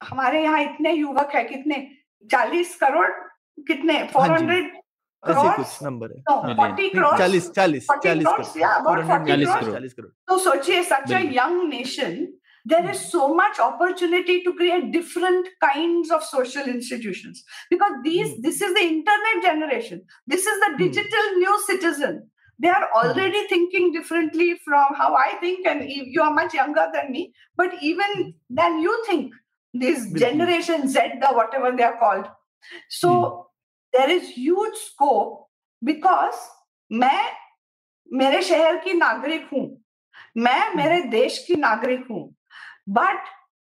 [0.00, 1.76] हमारे यहाँ इतने युवक है कितने?
[2.30, 3.08] चालीस करोड़
[3.68, 4.02] कितने?
[4.12, 4.72] फोर हंड्रेड
[5.82, 6.08] नंबर
[7.18, 12.26] चालीस चालीस चालीस करोड़। तो सोचिए such a young nation
[12.65, 18.41] there is so much opportunity to create different kinds of social institutions because these mm.
[18.41, 20.77] this is the internet generation this is the hmm.
[20.83, 21.37] digital mm.
[21.37, 22.99] new citizen they are hmm.
[22.99, 23.49] already mm.
[23.49, 28.15] thinking differently from how i think and you are much younger than me but even
[28.15, 28.29] hmm.
[28.49, 29.33] than you think
[29.73, 32.25] this generation z the whatever they are called
[32.89, 33.47] so
[33.93, 35.45] there is huge scope
[35.83, 36.47] because
[36.91, 37.31] मैं
[38.13, 39.65] मेरे शहर की नागरिक हूं
[40.37, 42.23] मैं मेरे देश की नागरिक हूं
[42.86, 43.24] बट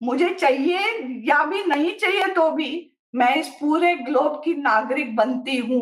[0.01, 0.79] मुझे चाहिए
[1.25, 2.69] या भी नहीं चाहिए तो भी
[3.13, 5.81] मैं इस पूरे ग्लोब की नागरिक बनती हूँ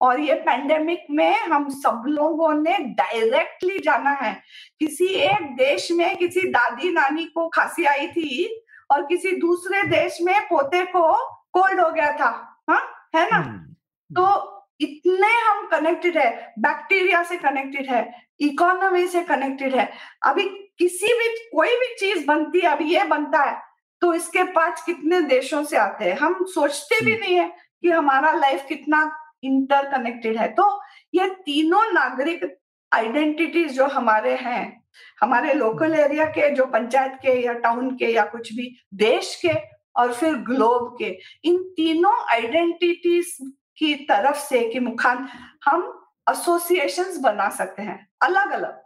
[0.00, 4.32] और ये पेंडेमिक में हम सब लोगों ने डायरेक्टली जाना है
[4.80, 8.46] किसी एक देश में किसी दादी नानी को खांसी आई थी
[8.90, 11.12] और किसी दूसरे देश में पोते को
[11.52, 12.30] कोल्ड हो गया था
[12.70, 12.78] हा?
[13.16, 13.74] है ना हम्म।
[14.10, 18.06] तो इतने हम कनेक्टेड है बैक्टीरिया से कनेक्टेड है
[18.40, 19.90] इकोनॉमी से कनेक्टेड है
[20.22, 20.44] अभी
[20.80, 23.56] किसी भी कोई भी चीज़ बनती है अभी ये बनता है
[24.02, 26.16] तो इसके पास कितने देशों से आते हैं?
[26.18, 27.48] हम सोचते भी। नहीं है
[27.82, 29.00] कि हमारा लाइफ कितना
[29.44, 30.80] इंटरकनेक्टेड है। तो
[31.14, 32.44] ये तीनों नागरिक
[32.92, 34.82] आइडेंटिटीज जो हमारे हैं
[35.20, 39.54] हमारे लोकल एरिया के जो पंचायत के या टाउन के या कुछ भी देश के
[39.96, 43.36] और फिर ग्लोब के इन तीनों आइडेंटिटीज
[43.78, 45.28] की तरफ़ से कि मुखान
[45.64, 45.82] हम
[46.30, 48.80] एसोसिएशंस बना सकते हैं अलग अलग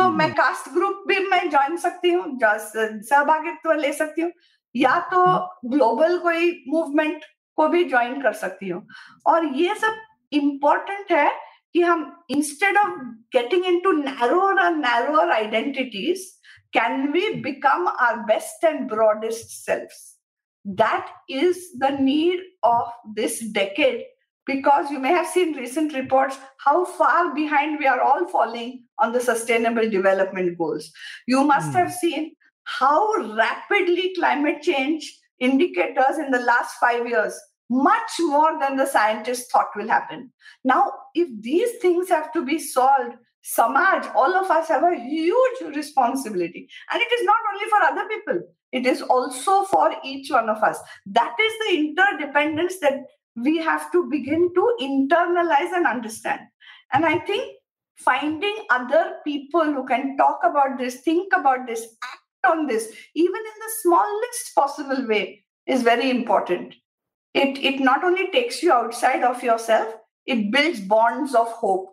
[0.00, 4.32] तो मैं कास्ट ग्रुप भी मैं ज्वाइन सकती हूँ सहभागित्व ले सकती हूँ
[4.76, 5.24] या तो
[5.68, 7.24] ग्लोबल कोई मूवमेंट
[7.56, 8.86] को भी ज्वाइन कर सकती हूँ।
[9.26, 9.96] और ये सब
[10.32, 11.30] इम्पोर्टेंट है
[11.72, 12.90] कि हम instead of
[13.36, 16.24] getting into narrower and narrower identities
[16.72, 19.88] can we become our best and broadest self
[20.66, 24.00] that is the need of this decade
[24.52, 29.12] because you may have seen recent reports how far behind we are all falling on
[29.12, 30.90] the sustainable development goals
[31.26, 31.80] you must mm.
[31.80, 32.32] have seen
[32.64, 39.50] how rapidly climate change indicators in the last 5 years much more than the scientists
[39.50, 40.30] thought will happen.
[40.64, 45.74] Now, if these things have to be solved, Samaj, all of us have a huge
[45.74, 46.68] responsibility.
[46.92, 50.62] And it is not only for other people, it is also for each one of
[50.62, 50.78] us.
[51.06, 52.98] That is the interdependence that
[53.39, 56.41] we have to begin to internalize and understand.
[56.93, 57.55] And I think
[57.97, 63.41] finding other people who can talk about this, think about this, act on this, even
[63.41, 66.75] in the smallest possible way, is very important
[67.35, 69.93] it it not only takes you outside of yourself
[70.25, 71.89] it builds bonds of hope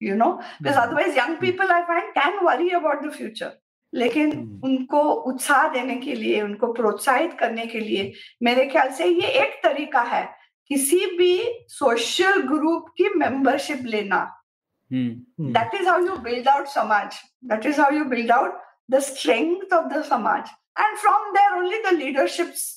[0.00, 0.86] you know because mm-hmm.
[0.86, 1.44] otherwise young hmm.
[1.44, 3.52] people i find can worry about the future
[3.92, 4.62] लेकिन hmm.
[4.66, 9.60] उनको उत्साह देने के लिए उनको प्रोत्साहित करने के लिए मेरे ख्याल से ये एक
[9.64, 10.24] तरीका है
[10.69, 11.35] किसी भी
[11.69, 14.23] सोशल ग्रुप की मेंबरशिप लेना
[14.91, 17.19] that is how you build out समाज
[17.51, 18.59] that is how you build out
[18.91, 22.67] the strength of the समाज and from there only the leaderships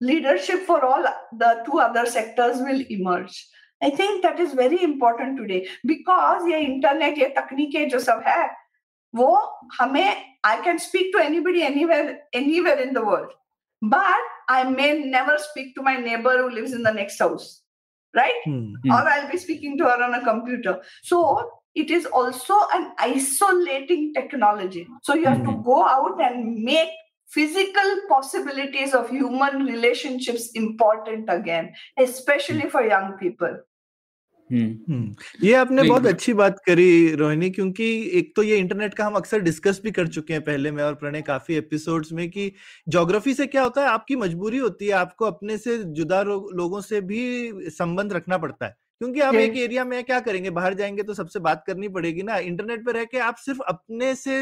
[0.00, 3.34] leadership for all the two other sectors will emerge
[3.82, 8.48] i think that is very important today because ये internet ये तकनीकें जो सब है
[9.14, 9.30] वो
[9.80, 10.06] हमें
[10.42, 13.32] I can speak to anybody anywhere anywhere in the world
[13.82, 17.62] but I may never speak to my neighbor who lives in the next house,
[18.14, 18.32] right?
[18.46, 18.90] Mm-hmm.
[18.90, 20.80] Or I'll be speaking to her on a computer.
[21.02, 24.86] So it is also an isolating technology.
[25.02, 25.50] So you have mm-hmm.
[25.50, 25.62] to hmm.
[25.62, 26.90] go out and make
[27.28, 32.68] physical possibilities of human relationships important again, especially hmm.
[32.68, 33.56] for young people.
[34.50, 39.40] ये आपने बहुत अच्छी बात करी रोहिणी क्योंकि एक तो ये इंटरनेट का हम अक्सर
[39.40, 42.52] डिस्कस भी कर चुके हैं पहले मैं और प्रणय काफ़ी एपिसोड्स में कि
[42.88, 47.00] ज्योग्राफी से क्या होता है आपकी मजबूरी होती है आपको अपने से जुदा लोगों से
[47.00, 50.50] भी संबंध रखना पड़ता है। क्योंकि आप एक एरिया में क्या करेंगे?
[50.50, 54.14] बाहर जाएँगे तो सबसे बात करनी पड़ेगी ना। इंटरनेट पर रह के आप सिर्फ़ अपने
[54.16, 54.40] से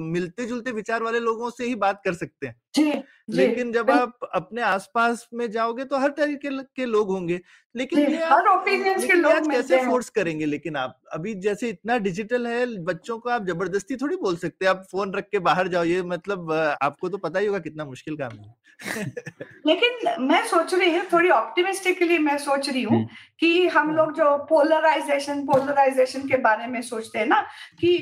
[0.00, 2.92] मिलते जुलते विचार वाले लोगों से ही बात कर सकते हैं। जी,
[3.32, 7.40] लेकिन जब आप अपने आसपास में जाओगे तो हर तरीके के लोग होंगे।
[7.74, 11.00] लेकिन ये हर ओपिनियंस के लोग कैसे फोर्स करेंगे लेकिन आप?
[11.14, 15.12] अभी जैसे इतना डिजिटल है बच्चों को आप ज़बरदस्ती थोड़ी बोल सकते हैं आप फ़ोन
[15.14, 18.52] रख के बाहर जाओ ये मतलब आपको तो पता ही होगा कितना मुश्किल काम है
[19.66, 23.06] लेकिन मैं सोच रही हूँ थोड़ी ऑप्टिमिस्टिकली मैं सोच रही हूँ हम्म।
[23.40, 27.40] कि हम हाँ। लोग जो पोलराइजेशन पोलराइजेशन के बारे में सोचते हैं ना
[27.80, 27.92] कि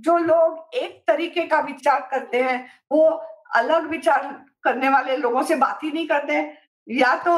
[0.00, 2.58] जो लोग एक तरीके का विचार करते हैं
[2.92, 3.04] वो
[3.56, 4.24] अलग विचार
[4.64, 6.40] करने वाले लोगों से बात ही नहीं करते
[6.88, 7.36] या तो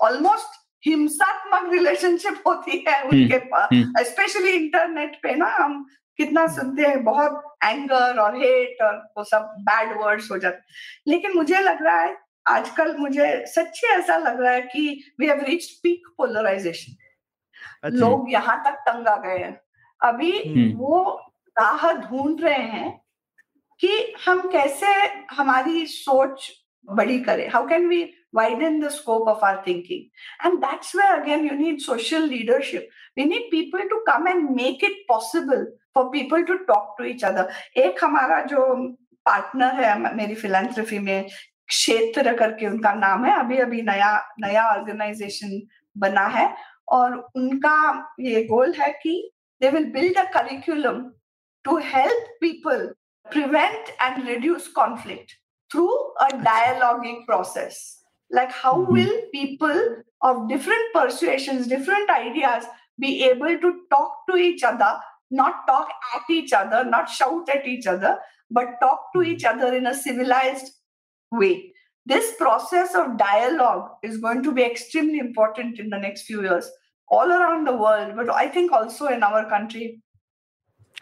[0.00, 3.68] ऑलमोस्ट हिंसात्मक रिलेशनशिप होती है हम्म, उनके पास।
[4.06, 5.84] स्पेशली हम्म। इंटरनेट पे ना हम
[6.18, 11.32] कितना सुनते हैं बहुत एंगर और हेट और वो सब बैड वर्ड्स हो जाते लेकिन
[11.34, 12.16] मुझे लग रहा है
[12.48, 16.96] आजकल मुझे सच्ची ऐसा लग रहा है कि we have reach peak polarisation
[17.84, 19.60] लोग यहाँ तक तंग आ गए हैं।
[20.00, 21.02] अभी हम्म। वो
[21.58, 22.90] राह ढूंढ रहे हैं
[23.80, 24.86] कि हम कैसे
[25.30, 26.50] हमारी सोच
[26.88, 30.04] बड़ी करें how can we widen the scope of our thinking
[30.42, 32.86] and that's where again you need social leadership
[33.18, 35.66] we need people to come and make it possible
[35.96, 37.44] for people to talk to each other
[37.82, 38.62] एक हमारा जो
[39.26, 41.28] partner है मेरी फिलेंथ्रफी में
[41.68, 44.10] क्षेत्र करके उनका नाम है अभी अभी नया
[44.46, 45.60] नया ऑर्गेनाइजेशन
[45.96, 46.48] बना है
[46.96, 47.76] और उनका
[48.20, 49.14] ये गोल है कि
[49.60, 51.04] they will build a curriculum
[51.64, 52.92] to help people
[53.26, 55.34] prevent and reduce conflict
[55.70, 57.98] through a dialoguing process.
[58.30, 58.92] Like how mm-hmm.
[58.92, 62.64] will people of different persuasions different ideas
[62.98, 64.98] be able to talk to each other
[65.30, 68.16] not talk at each other not shout at each other
[68.50, 69.32] but talk to mm-hmm.
[69.32, 70.72] each other in a civilized
[71.30, 71.72] way?
[72.06, 76.70] This process of dialogue is going to be extremely important in the next few years
[77.12, 79.86] all around the world but i think also in our country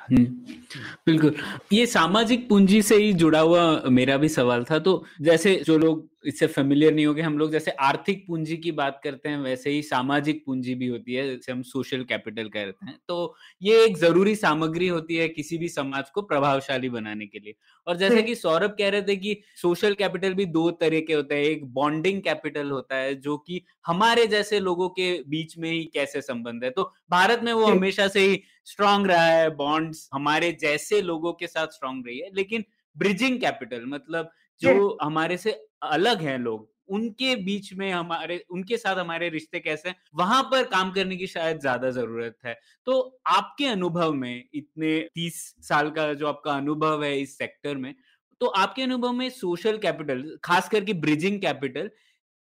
[0.09, 1.35] बिल्कुल।
[1.73, 6.09] ये सामाजिक पूंजी से ही जुड़ा हुआ मेरा भी सवाल था तो जैसे जो लोग
[6.27, 9.83] इससे फेमिलियर नहीं होंगे हम लोग जैसे आर्थिक पूंजी की बात करते हैं वैसे ही
[9.83, 14.35] सामाजिक पूंजी भी होती है जैसे हम सोशल कैपिटल कहते हैं। तो ये एक ज़रूरी
[14.35, 17.55] सामग्री होती है किसी भी समाज को प्रभावशाली बनाने के लिए।
[17.87, 21.35] और जैसे कि सौरभ कह रहे थे कि सोशल कैपिटल भी दो तरह के होते
[21.35, 25.83] हैं एक बॉन्डिंग कैपिटल होता है जो कि हमारे जैसे लोगों के बीच में ही
[25.95, 30.53] कैसे संबंध है। तो भारत में वो हमेशा से ही स्ट्रांग रहा है बॉन्ड्स हमारे
[30.61, 32.65] जैसे लोगों के साथ स्ट्रांग रही है लेकिन
[32.97, 34.31] ब्रिजिंग कैपिटल मतलब
[34.63, 35.53] जो हमारे से
[35.85, 40.63] अलग हैं लोग उनके बीच में हमारे उनके साथ हमारे रिश्ते कैसे हैं वहाँ पर
[40.69, 42.55] काम करने की शायद ज़्यादा ज़रूरत है।
[42.87, 45.37] तो आपके अनुभव में इतने तीस
[45.69, 47.95] साल का जो आपका अनुभव है इस सेक्टर में
[48.41, 51.91] तो आपके अनुभव में सोशल कैपिटल खास करके ब्रिजिंग कैपिटल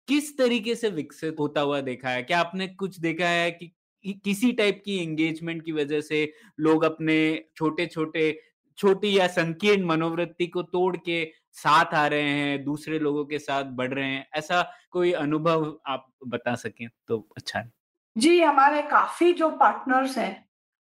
[0.09, 2.23] किस तरीके से विकसित होता हुआ देखा है?
[2.23, 3.73] क्या आपने कुछ देखा है कि
[4.05, 8.41] किसी टाइप की एंगेजमेंट की वजह से लोग अपने छोटे छोटे
[8.79, 13.65] छोटी या संकीर्ण मनोवृत्ति को तोड़ के साथ आ रहे हैं, दूसरे लोगों के साथ
[13.65, 17.73] बढ़ रहे हैं, ऐसा कोई अनुभव आप बता सकें तो अच्छा है।
[18.17, 20.49] जी, हमारे काफ़ी जो पार्टनर्स हैं,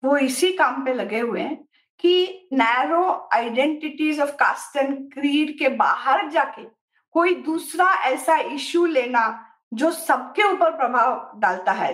[0.03, 1.67] वो इसी काम पे लगे हुए हैं
[1.99, 6.63] कि narrow identities of caste and creed के बाहर जाके
[7.11, 11.89] कोई दूसरा ऐसा इश्यू लेना जो सबके ऊपर प्रभाव डालता है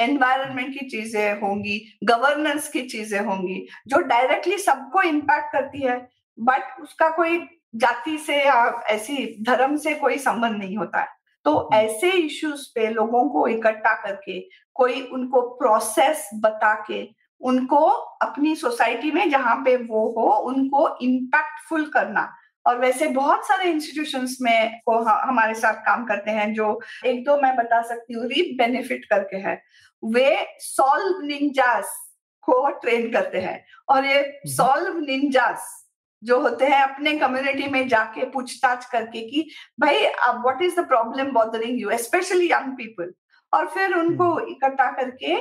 [0.00, 5.98] एनवायरनमेंट हम्म। की चीज़ें होंगी गवर्नेंस की चीज़ें होंगी जो डायरेक्टली सबको इम्पैक्ट करती है
[6.38, 7.38] बट उसका कोई
[7.74, 11.14] जाति से या ऐसी धर्म से कोई संबंध नहीं होता है
[11.46, 14.40] तो हम्म। ऐसे इश्यूज़ पे लोगों को इकट्ठा करके
[14.76, 17.06] कोई उनको प्रोसेस बता के
[17.40, 17.78] उनको
[18.22, 22.28] अपनी सोसाइटी में जहाँ पे वो हो उनको इम्पैक्टफुल करना
[22.66, 27.36] और वैसे बहुत सारे इंस्टीट्यूशंस में को हमारे साथ काम करते हैं जो एक दो
[27.40, 29.60] मैं बता सकती हूँ रीप बेनिफिट करके है
[30.02, 31.94] वे सॉल्व निंजास
[32.48, 35.72] को ट्रेन करते हैं और ये सॉल्व हम्म। निंजास
[36.22, 39.48] जो होते हैं अपने कम्युनिटी में जाके पूछताछ करके कि
[39.80, 43.12] भाई अब what is the problem bothering you specially young people
[43.52, 45.36] और फिर उनको हम्म। इकट्ठा करके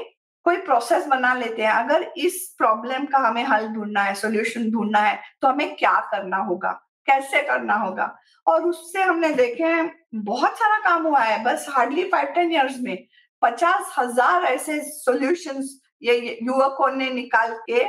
[0.45, 4.99] कोई प्रोसेस बना लेते हैं अगर इस प्रॉब्लम का हमें हल ढूंढना है सोल्यूशन ढूंढना
[4.99, 8.15] है तो हमें क्या करना होगा कैसे करना होगा?
[8.47, 12.79] और उससे हमने देखे हैं, बहुत सारा काम हुआ है, बस हार्डली फाइव टेन ईयर्स
[12.79, 12.97] में
[13.41, 17.83] पचास हज़ार ऐसे सॉल्यूशंस ये युवकों ने निकाल के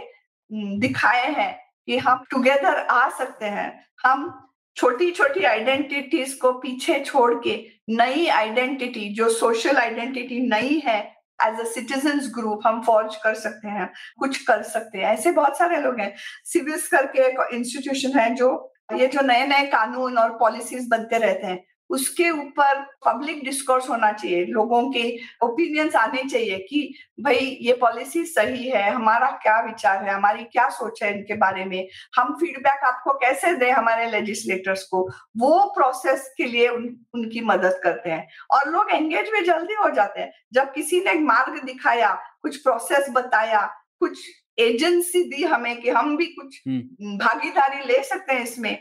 [0.81, 1.53] दिखाए हैं
[1.89, 3.73] कि हम टुगेदर आ सकते हैं।
[4.05, 4.33] हम
[4.77, 7.57] छोटी छोटी आइडेंटिटीज को पीछे छोड़ के
[7.91, 10.99] नई आइडेंटिटी जो सोशल आइडेंटिटी नई है
[11.39, 15.59] एज अ सिटीजन ग्रुप हम फॉर्ज कर सकते हैं, कुछ कर सकते हैं। ऐसे बहुत
[15.59, 18.51] सारे लोग हैं। सिविल्स करके एक इंस्टीट्यूशन है जो
[18.95, 24.13] ये जो नए नए कानून और पॉलिसीज़ बनते रहते हैं उसके ऊपर पब्लिक डिस्कोर्स होना
[24.13, 30.05] चाहिए। लोगों के ओपिनियंस आने चाहिए कि भाई ये पॉलिसी सही है हमारा क्या विचार
[30.05, 31.89] है हमारी क्या सोच है इनके बारे में?
[32.17, 35.09] हम फीडबैक आपको कैसे दें हमारे लेजिस्लेटर्स को?
[35.37, 39.91] वो प्रोसेस के लिए उन, उनकी मदद करते हैं। और लोग एंगेज में जल्दी हो
[39.91, 43.61] जाते हैं। जब किसी ने मार्ग दिखाया कुछ प्रोसेस बताया
[44.01, 44.19] कुछ
[44.59, 48.75] एजेंसी दी हमें कि हम भी कुछ हम्म। भागीदारी ले सकते हैं इसमें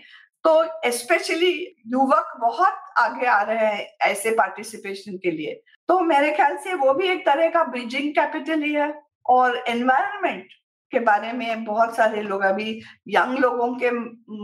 [0.45, 1.51] तो स्पेशली
[1.87, 5.53] युवक बहुत आगे आ रहे हैं ऐसे पार्टिसिपेशन के लिए
[5.89, 8.93] तो मेरे ख्याल से वो भी एक तरह का ब्रिजिंग कैपिटल ही है
[9.29, 10.53] और एनवायरमेंट
[10.91, 13.91] के बारे में बहुत सारे लोग अभी यंग लोगों के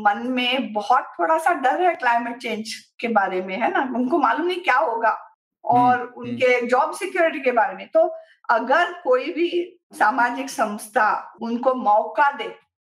[0.01, 4.17] मन में बहुत थोड़ा सा डर है क्लाइमेट चेंज के बारे में है ना उनको
[4.17, 5.17] मालूम नहीं क्या होगा
[5.65, 8.07] और हम्म, हम्म। उनके जॉब सिक्योरिटी के बारे में तो
[8.51, 9.49] अगर कोई भी
[9.95, 11.07] सामाजिक संस्था
[11.41, 12.47] उनको मौका दे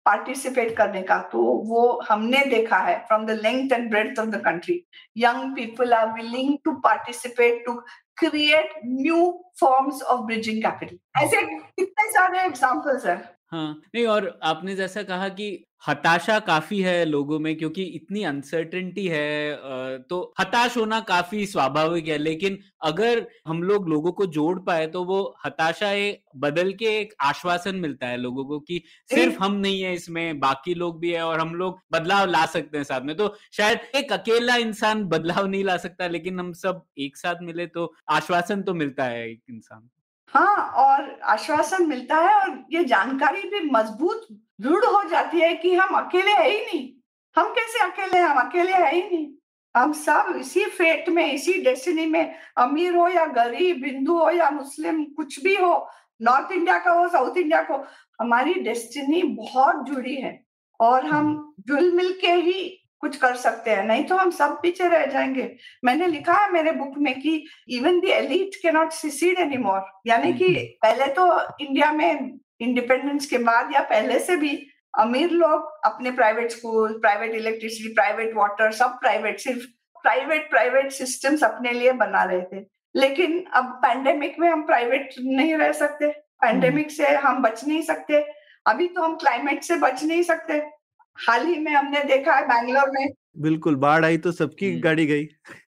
[0.06, 4.40] पार्टिसिपेट करने का तो वो हमने देखा है from the length and breadth of the
[4.44, 4.74] country
[5.16, 7.74] young people are willing to participate to
[8.18, 9.18] create new
[9.60, 13.20] forms of bridging capital ऐसे कितने सारे एग्जाम्पल्स हैं।
[13.52, 15.46] हाँ नहीं और आपने जैसा कहा कि
[15.88, 22.18] हताशा काफ़ी है लोगों में क्योंकि इतनी अनसर्टेनिटी है तो हताश होना काफ़ी स्वाभाविक है
[22.18, 27.14] लेकिन अगर हम लोग लोगों को जोड़ पाए तो वो हताशा एक बदल के एक
[27.20, 31.22] आश्वासन मिलता है लोगों को कि सिर्फ़ हम नहीं है इसमें बाकी लोग भी है
[31.22, 35.46] और हम लोग बदलाव ला सकते हैं साथ में। तो शायद एक अकेला इंसान बदलाव
[35.46, 39.42] नहीं ला सकता लेकिन हम सब एक साथ मिले तो आश्वासन तो मिलता है एक
[39.50, 39.88] इंसान
[40.34, 44.26] हाँ और आश्वासन मिलता है और ये जानकारी भी मज़बूत
[44.60, 46.88] दृढ़ हो जाती है कि हम अकेले है ही नहीं।
[47.36, 49.26] हम कैसे अकेले हम अकेले है ही नहीं।
[49.74, 54.50] हम सब इसी फेट में इसी डेस्टिनी में अमीर हो या गरीब हिंदू हो या
[54.50, 55.88] मुस्लिम कुछ भी हो
[56.22, 57.84] नॉर्थ इंडिया का हो साउथ इंडिया को
[58.20, 60.38] हमारी डेस्टिनी बहुत जुड़ी है।
[60.80, 64.88] और हम जुल मिल के ही कुछ कर सकते हैं। नहीं तो हम सब पीछे
[64.88, 69.38] रह जाएँगे। मैंने लिखा है मेरे बुक में कि इवन द एलिट के नॉट सिसीड
[69.38, 74.66] एनी मोर यानी कि पहले तो इंडिया में इंडिपेंडेंस के बाद या पहले से भी
[74.98, 79.62] अमीर लोग अपने private school private electricity private water सब प्राइवेट सिर्फ़
[80.02, 82.64] प्राइवेट प्राइवेट सिस्टम्स अपने लिए बना रहे थे।
[82.96, 86.08] लेकिन अब पैंडेमिक में हम प्राइवेट नहीं रह सकते।
[86.40, 88.26] पैंडेमिक से हम बच नहीं सकते।
[88.66, 90.79] अभी तो हम क्लाइमेट से बच नहीं सकते।
[91.20, 93.08] हाल ही में हमने देखा है बैंगलोर में
[93.38, 95.24] बिल्कुल बाढ़ आई तो सबकी हम्म। गाड़ी गई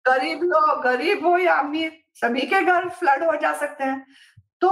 [0.07, 4.05] गरीब लोग गरीब हो या अमीर सभी के घर फ्लड हो जा सकते हैं
[4.63, 4.71] तो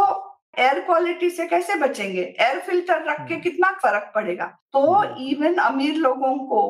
[0.58, 5.24] एयर क्वालिटी से कैसे बचेंगे एयर फ़िल्टर रख के हम्म। कितना फ़र्क पड़ेगा तो हम्म।
[5.24, 6.62] इवन अमीर लोगों को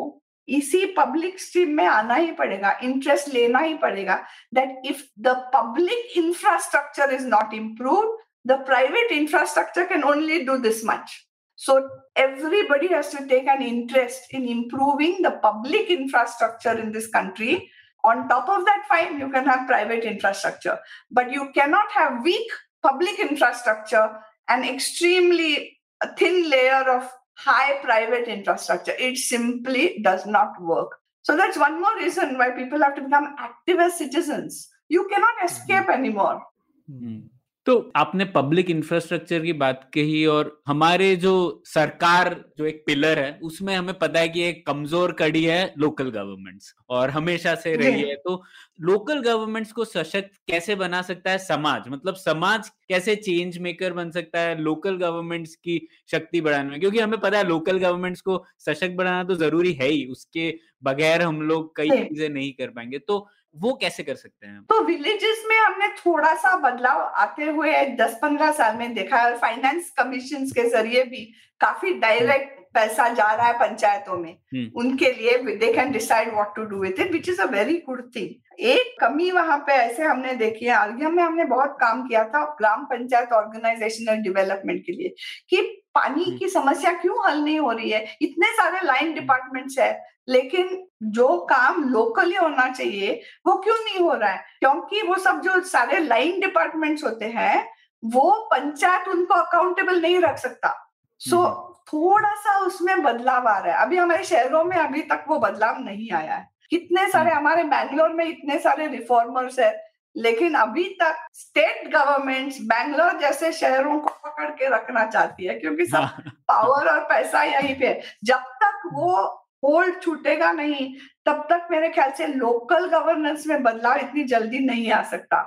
[0.49, 4.23] इसी पब्लिक स्ट्रीम में आना ही पड़ेगा इंटरेस्ट लेना ही पड़ेगा
[4.55, 10.85] that if the public infrastructure is not improve the private infrastructure can only do this
[10.87, 11.19] much
[11.61, 17.71] So everybody has to take an interest in improving the public infrastructure in this country.
[18.03, 20.79] On top of that, fine, you can have private infrastructure,
[21.11, 22.51] but you cannot have weak
[22.83, 24.11] public infrastructure
[24.49, 25.79] and extremely
[26.17, 28.95] thin layer of high private infrastructure.
[28.99, 30.93] It simply does not work.
[31.25, 34.67] So that's one more reason why people have to become active as citizens.
[34.89, 35.47] You cannot mm-hmm.
[35.47, 36.43] escape anymore.
[36.91, 37.27] Mm-hmm.
[37.71, 41.33] तो आपने public infrastructure की बात कही और हमारे जो
[41.67, 46.11] सरकार जो एक पिलर है उसमें हमें पता है कि एक कमज़ोर कड़ी है लोकल
[46.11, 48.43] गवर्नमेंट्स और हमेशा से रही है। तो
[48.81, 51.89] लोकल गवर्नमेंट्स को सशक्त कैसे बना सकता है समाज?
[51.89, 56.81] मतलब समाज कैसे चेंज मेकर बन सकता है लोकल गवर्नमेंट्स की शक्ति बढ़ाने में?
[56.81, 60.55] क्योंकि हमें पता है लोकल गवर्नमेंट्स को सशक्त बनाना तो ज़रूरी है ही उसके
[60.85, 64.63] बगैर हम लोग कई चीज़ें नहीं कर पाएँगे। तो वो कैसे कर सकते हैं?
[64.63, 69.37] तो विलेजेस में हमने थोड़ा सा बदलाव आते हुए 10-15 साल में देखा है और
[69.39, 71.25] फाइनेंस कमीशन के ज़रिए भी
[71.61, 76.55] काफ़ी डायरेक्ट पैसा जा रहा है पंचायतों में। हम्म। उनके लिए they can decide what
[76.57, 80.03] to do with it which is a very good thing एक कमी वहाँ पे ऐसे
[80.03, 84.93] हमने देखी है। अर्घियम में हमने बहुत काम किया था ग्राम पंचायत ऑर्गेनाइजेशनल डेवलपमेंट के
[84.93, 85.15] लिए
[85.49, 88.17] कि पानी हम्म। की समस्या क्यों हल नहीं हो रही है?
[88.23, 94.15] इतने सारे लाइन डिपार्टमेंट्स है लेकिन जो काम लोकली होना चाहिए वो क्यों नहीं हो
[94.15, 94.45] रहा है?
[94.61, 97.69] क्योंकि वो सब जो सारे लाइन डिपार्टमेंट्स होते हैं
[98.05, 103.77] वो पंचायत उनको अकाउंटेबल नहीं रख सकता। सो हम्म। थोड़ा सा उसमें बदलाव आ रहा
[103.77, 107.65] है। अभी हमारे शहरों में अभी तक वो बदलाव नहीं आया है। कितने सारे हमारे
[107.65, 114.09] बैंगलोर में इतने सारे रिफॉर्मर्स है लेकिन अभी तक स्टेट गवर्नमेंट्स बैंगलोर जैसे शहरों को
[114.09, 118.43] पकड़ के रखना चाहती है क्योंकि सब हाँ, पावर और पैसा यहीं पे है। जब
[118.63, 119.17] तक वो
[119.65, 120.95] होल्ड छूटेगा नहीं
[121.27, 125.43] तब तक मेरे ख्याल से लोकल गवर्नेंस में बदलाव इतनी जल्दी नहीं आ सकता।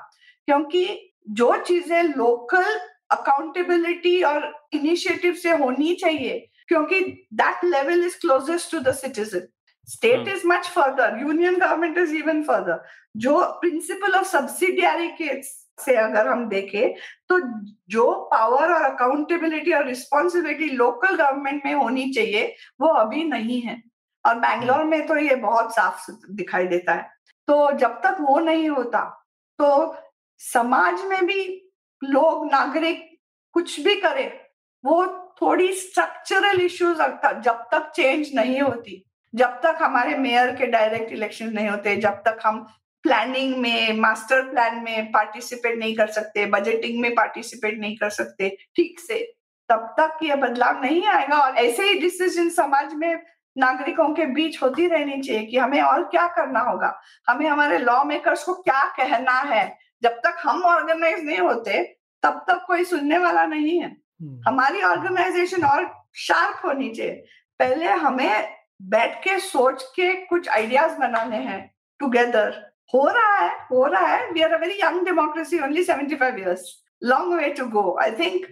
[0.48, 2.80] क्योंकि जो चीज़ें लोकल
[3.12, 7.00] अकाउंटेबिलिटी और इनिशिएटिव से होनी चाहिए क्योंकि
[7.34, 9.48] that level is closest to the citizen
[9.88, 10.28] state.
[10.28, 12.84] Is much further union government is even further
[13.18, 15.42] जो प्रिंसिपल ऑफ़ सब्सिडियरी के
[15.80, 16.94] से अगर हम देखें
[17.30, 17.40] तो
[17.90, 23.82] जो पावर और अकाउंटेबिलिटी और रिस्पॉन्सिबिलिटी लोकल गवर्नमेंट में होनी चाहिए वो अभी नहीं है।
[24.26, 27.10] और बैंगलोर में तो ये बहुत साफ़ दिखाई देता है।
[27.48, 29.02] तो जब तक वो नहीं होता
[29.60, 29.96] तो
[30.42, 31.44] समाज में भी
[32.02, 33.10] लोग नागरिक
[33.56, 34.26] कुछ भी करे
[34.84, 35.06] वो
[35.42, 37.02] थोड़ी स्ट्रक्चरल इश्यूज़
[37.42, 39.04] जब तक चेंज नहीं होती
[39.36, 42.66] जब तक हमारे मेयर के डायरेक्ट इलेक्शन नहीं होते जब तक हम
[43.04, 48.50] प्लानिंग में मास्टर प्लान में पार्टिसिपेट नहीं कर सकते बजटिंग में पार्टिसिपेट नहीं कर सकते
[48.76, 49.20] ठीक से
[49.70, 53.14] तब तक ये बदलाव नहीं आएगा। और ऐसे ही डिसीज़न समाज में
[53.56, 56.94] नागरिकों के बीच होती रहनी चाहिए कि हमें और क्या करना होगा।
[57.30, 59.66] हमें हमारे लॉ मेकर्स को क्या कहना है?
[60.04, 61.84] जब तक हम ऑर्गेनाइज नहीं होते
[62.24, 63.96] तब तक कोई सुनने वाला नहीं है।
[64.48, 67.24] हमारी ऑर्गेनाइजेशन और शार्प होनी चाहिए।
[67.60, 68.63] पहले हमें
[68.95, 71.61] बैठ के सोच के कुछ आइडियाज बनाने हैं
[72.01, 72.51] टुगेदर
[72.95, 76.69] हो रहा है हो रहा है we are a very young democracy only 75 years
[77.11, 78.47] long way to go i think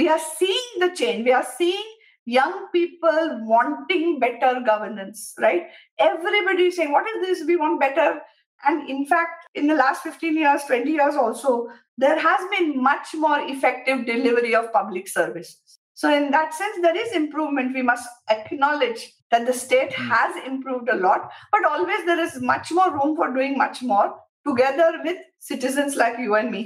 [0.00, 1.88] we are seeing the change we are seeing
[2.24, 8.20] young people wanting better governance right everybody is saying what is this we want better
[8.64, 13.14] and in fact in the last 15 years 20 years also there has been much
[13.14, 18.08] more effective delivery of public services so in that sense there is improvement we must
[18.28, 20.09] acknowledge that the state Hmm.
[20.13, 24.07] has improved a lot but always there is much more room for doing much more
[24.45, 25.21] together with
[25.51, 26.63] citizens like you and me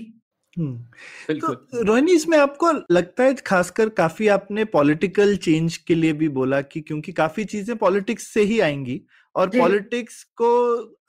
[0.53, 6.28] हम्म, तो रोहिणी इसमें आपको लगता है खासकर काफ़ी आपने political change के लिए भी
[6.38, 8.99] बोला कि क्योंकि काफ़ी चीज़ें पॉलिटिक्स से ही आएँगी
[9.36, 10.49] और पॉलिटिक्स को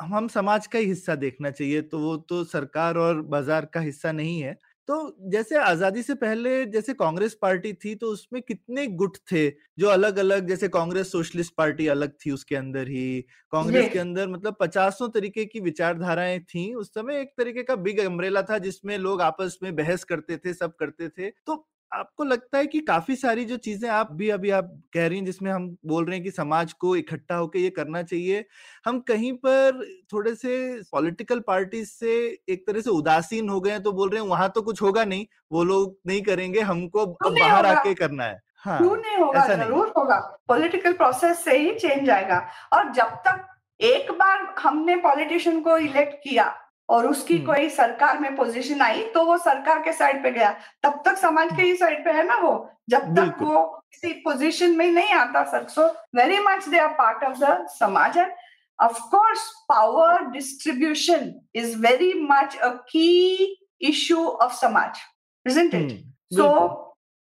[0.03, 3.81] हम हम समाज का ही हिस्सा देखना चाहिए तो वो तो सरकार और बाज़ार का
[3.81, 4.57] हिस्सा नहीं है
[4.89, 9.49] तो जैसे आज़ादी से पहले जैसे कांग्रेस पार्टी थी तो उसमें कितने गुट थे?
[9.79, 13.21] जो अलग अलग जैसे कांग्रेस सोशलिस्ट पार्टी अलग थी उसके अंदर ही।
[13.53, 18.01] कांग्रेस के अंदर मतलब पचासों तरीके की विचारधाराएँ थी। उस समय एक तरीके का बिग
[18.01, 22.59] अम्ब्रेला था जिसमें लोग आपस में बहस करते थे सब करते थे। तो आपको लगता
[22.59, 25.69] है कि काफ़ी सारी जो चीज़ें आप भी अभी आप कह रही हैं जिसमें हम
[25.87, 28.45] बोल रहे हैं कि समाज को इकट्ठा होकर ये करना चाहिए
[28.87, 32.17] हम कहीं पर थोड़े से पॉलिटिकल पार्टी से
[32.49, 35.05] एक तरह से उदासीन हो गए हैं तो बोल रहे हैं वहाँ तो कुछ होगा
[35.05, 39.47] नहीं वो लोग नहीं करेंगे हमको अब बाहर आके करना है। हाँ, क्यों नहीं होगा?
[39.47, 40.19] ज़रूर होगा।
[40.49, 42.39] पॉलिटिकल प्रोसेस से ही चेंज आएगा।
[42.73, 43.47] और जब तक
[43.81, 46.45] एक बार हमने पॉलिटिशियन को इलेक्ट किया
[46.89, 50.55] और उसकी हम्म। कोई सरकार में पोजीशन आई तो वो सरकार के साइड पे गया।
[50.83, 52.53] तब तक समाज के ही साइड पे है ना वो?
[52.91, 55.87] जब तक वो किसी पोजीशन में नहीं आता sir so
[56.17, 58.19] very much they are part of the समाज
[58.79, 63.59] of course power distribution is very much a key
[63.89, 64.99] issue of समाज
[65.47, 65.91] it
[66.35, 66.51] so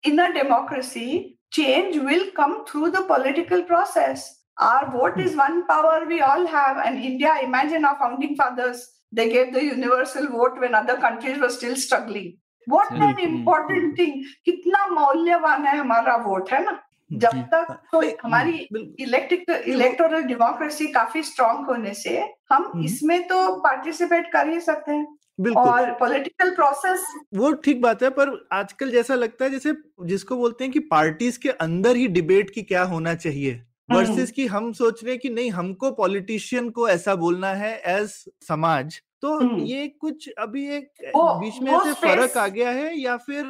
[0.04, 1.08] in a democracy
[1.52, 4.30] change will come through the political process
[4.62, 9.28] our vote is one power we all have and India imagine our founding fathers They
[9.28, 12.32] gave the universal vote when other countries were still struggling.
[12.66, 14.22] What an important thing.
[14.44, 16.78] कितना मौल्यवान है हमारा vote है ना?
[17.10, 18.52] जब तक तो हमारी
[19.00, 22.18] इलेक्ट्रिक इलेक्टोरल डेमोक्रेसी काफ़ी स्ट्रांग होने से
[22.52, 25.06] हम इसमें तो पार्टिसिपेट कर ही सकते हैं।
[25.40, 30.36] बिल्कुल। और पॉलिटिकल प्रोसेस वो ठीक बात है पर आजकल जैसा लगता है जैसे जिसको
[30.36, 34.72] बोलते हैं कि पार्टीज़ के अंदर ही डिबेट की क्या होना चाहिए वर्सेस कि हम
[34.72, 38.10] सोच रहे हैं कि नहीं हमको पॉलिटिशियन को ऐसा बोलना है एज
[38.48, 43.44] समाज तो ये कुछ अभी एक बीच में ऐसे फ़र्क आ गया है या फिर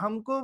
[0.00, 0.40] हमको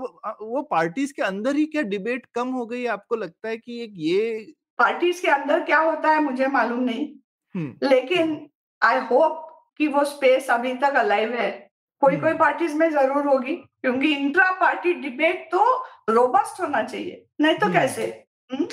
[0.47, 3.93] वो पार्टीज़ के अंदर ही क्या डिबेट कम हो गई आपको लगता है कि एक
[3.97, 7.07] ये पार्टीज़ के अंदर क्या होता है मुझे मालूम नहीं
[7.83, 8.51] लेकिन
[8.83, 9.47] आई होप
[9.79, 11.51] कि वो स्पेस अभी तक अलाइव है।
[12.03, 15.65] कोई कोई पार्टीज़ में ज़रूर होगी क्योंकि इंट्रा पार्टी डिबेट तो
[16.11, 18.05] रोबस्ट होना चाहिए नहीं तो कैसे?
[18.51, 18.67] हुँ?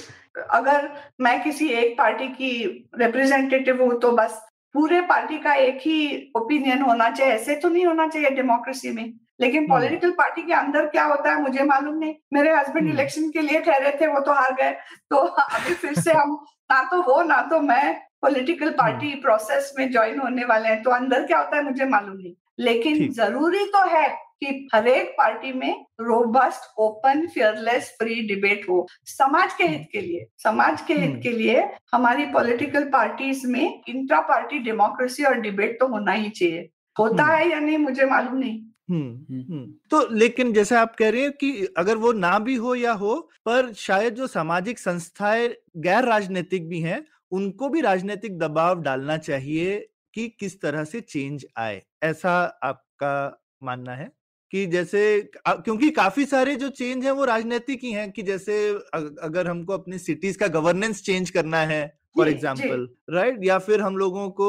[0.51, 0.89] अगर
[1.21, 2.51] मैं किसी एक पार्टी की
[2.95, 7.85] रिप्रेजेंटेटिव हूँ तो बस पूरे पार्टी का एक ही ओपिनियन होना चाहिए। ऐसे तो नहीं
[7.85, 11.97] होना चाहिए डेमोक्रेसी में। लेकिन पॉलिटिकल हम्म। पार्टी के अंदर क्या होता है मुझे मालूम
[11.97, 14.71] नहीं। मेरे हस्बैंड इलेक्शन हम्म। के लिए ठहरे थे वो तो हार गए।
[15.09, 19.91] तो अभी फिर से हम ना तो वो ना तो मैं पॉलिटिकल पार्टी प्रोसेस में
[19.91, 23.87] ज्वाइन होने वाले हैं। तो अंदर क्या होता है मुझे मालूम नहीं। लेकिन ज़रूरी तो
[23.87, 29.87] है कि हर एक पार्टी में robust open fearless free debate हो। समाज के हित
[29.91, 35.23] के लिए समाज के हित हम्म। के लिए हमारी पॉलिटिकल पार्टीज़ में इंट्रा पार्टी डेमोक्रेसी
[35.23, 36.69] और डिबेट तो होना ही चाहिए।
[36.99, 41.21] होता हम्म। है या नहीं मुझे मालूम नहीं। हम्म, तो लेकिन जैसे आप कह रहे
[41.21, 43.15] हैं कि अगर वो ना भी हो या हो
[43.45, 49.89] पर शायद जो सामाजिक संस्थाएँ गैर राजनीतिक भी हैं उनको भी राजनीतिक दबाव डालना चाहिए
[50.13, 54.11] कि किस तरह से चेंज आए। ऐसा आपका मानना है?
[54.53, 55.01] कि जैसे
[55.47, 58.57] क्योंकि काफ़ी सारे जो चेंज है वो राजनीतिक ही हैं कि जैसे
[59.23, 61.85] अगर हमको अपनी सिटीज़ का गवर्नेंस चेंज करना है
[62.17, 63.39] फॉर एग्ज़ाम्पल राइट?
[63.43, 64.47] या फिर हम लोगों को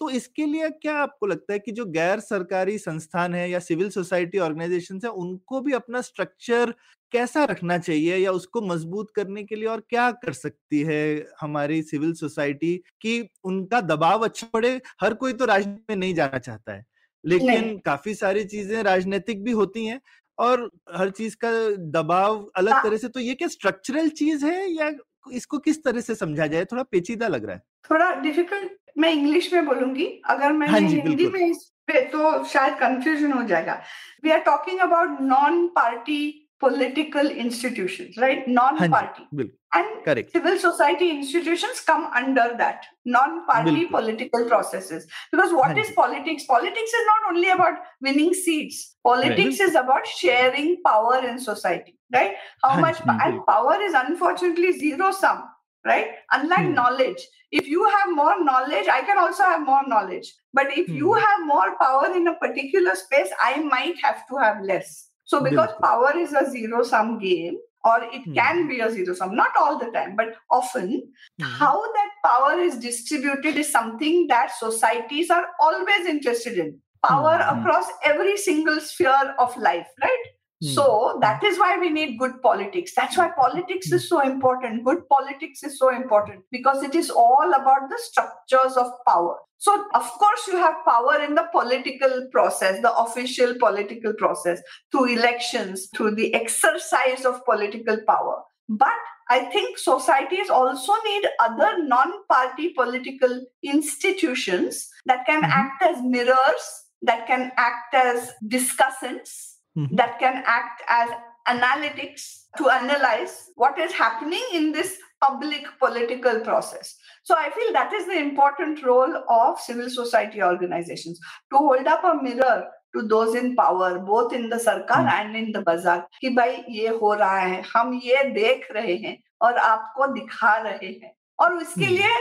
[0.00, 3.88] तो इसके लिए क्या आपको लगता है कि जो गैर सरकारी संस्थान है या सिविल
[3.90, 6.74] सोसाइटी ऑर्गेनाइजेशन है उनको भी अपना स्ट्रक्चर
[7.12, 11.00] कैसा रखना चाहिए या उसको मज़बूत करने के लिए और क्या कर सकती है
[11.40, 14.80] हमारी सिविल सोसाइटी कि उनका दबाव अच्छा पड़े?
[15.00, 16.84] हर कोई तो राजनीति में नहीं जाना चाहता है।
[17.24, 20.00] लेकिन काफ़ी सारी चीज़ें राजनीतिक भी होती हैं
[20.38, 24.70] और हर चीज़ का दबाव अलग हाँ। तरह से तो ये क्या स्ट्रक्चरल चीज़ है
[24.70, 24.90] या
[25.32, 26.64] इसको किस तरह से समझा जाए?
[26.64, 31.26] थोड़ा पेचीदा लग रहा है। थोड़ा डिफ़िकल्ट मैं इंग्लिश में बोलूँगी। अगर मैं हाँ हिंदी
[31.26, 33.82] में इस पे तो शायद कंफ्यूजन हो जाएगा।
[34.24, 38.46] We are talking about non party political institutions, right?
[38.48, 39.26] Non-party.
[39.74, 40.30] And Correct.
[40.32, 45.06] civil society institutions come under that non-party political processes.
[45.32, 46.44] Because what is politics?
[46.44, 48.96] Politics is not only about winning seats.
[49.04, 49.68] Politics right.
[49.68, 52.34] is about sharing power in society, right?
[52.62, 55.44] How much and power is unfortunately zero sum
[55.86, 56.74] right unlike hmm.
[56.74, 60.94] knowledge if you have more knowledge i can also have more knowledge but if hmm.
[60.94, 65.42] you have more power in a particular space i might have to have less so,
[65.42, 68.34] because power is a zero sum game, or it hmm.
[68.34, 71.02] can be a zero sum, not all the time, but often,
[71.38, 71.44] hmm.
[71.44, 76.78] how that power is distributed is something that societies are always interested in.
[77.06, 77.60] Power hmm.
[77.60, 80.24] across every single sphere of life, right?
[80.72, 82.92] So that is why we need good politics.
[82.96, 84.84] That's why politics is so important.
[84.84, 89.36] Good politics is so important because it is all about the structures of power.
[89.58, 94.60] So, of course, you have power in the political process, the official political process,
[94.92, 98.42] through elections, through the exercise of political power.
[98.68, 98.92] But
[99.30, 105.52] I think societies also need other non party political institutions that can mm-hmm.
[105.52, 109.95] act as mirrors, that can act as discussants, mm-hmm.
[109.95, 111.09] that can act as
[111.47, 116.95] analytics to analyze what is happening in this public political process.
[117.23, 121.19] So I feel that is the important role of civil society organizations
[121.51, 125.51] to hold up a mirror to those in power both in the sarkar and in
[125.51, 130.07] the bazaar कि भाई ये हो रहा है हम ये देख रहे हैं और आपको
[130.13, 132.13] दिखा रहे हैं और उसके हम्म। लिए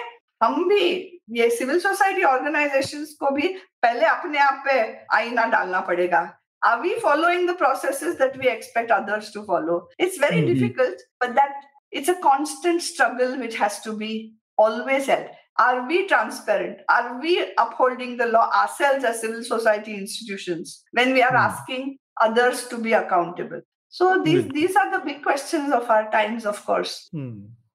[0.42, 0.82] हम भी
[1.38, 3.48] ये सिविल सोसाइटी ऑर्गेनाइजेशंस को भी
[3.82, 4.80] पहले अपने आप पे
[5.16, 6.20] आईना डालना पड़ेगा
[6.65, 9.87] are we following the processes that we expect others to follow?
[9.99, 10.53] It's very Mhm.
[10.53, 11.51] difficult, but that
[11.91, 15.27] it's a constant struggle which has to be always held.
[15.59, 16.79] Are we transparent?
[16.89, 21.45] Are we upholding the law ourselves as civil society institutions when we are Hmm.
[21.51, 23.61] asking others to be accountable?
[23.89, 24.53] So these Good.
[24.53, 27.09] these are the big questions of our times, of course.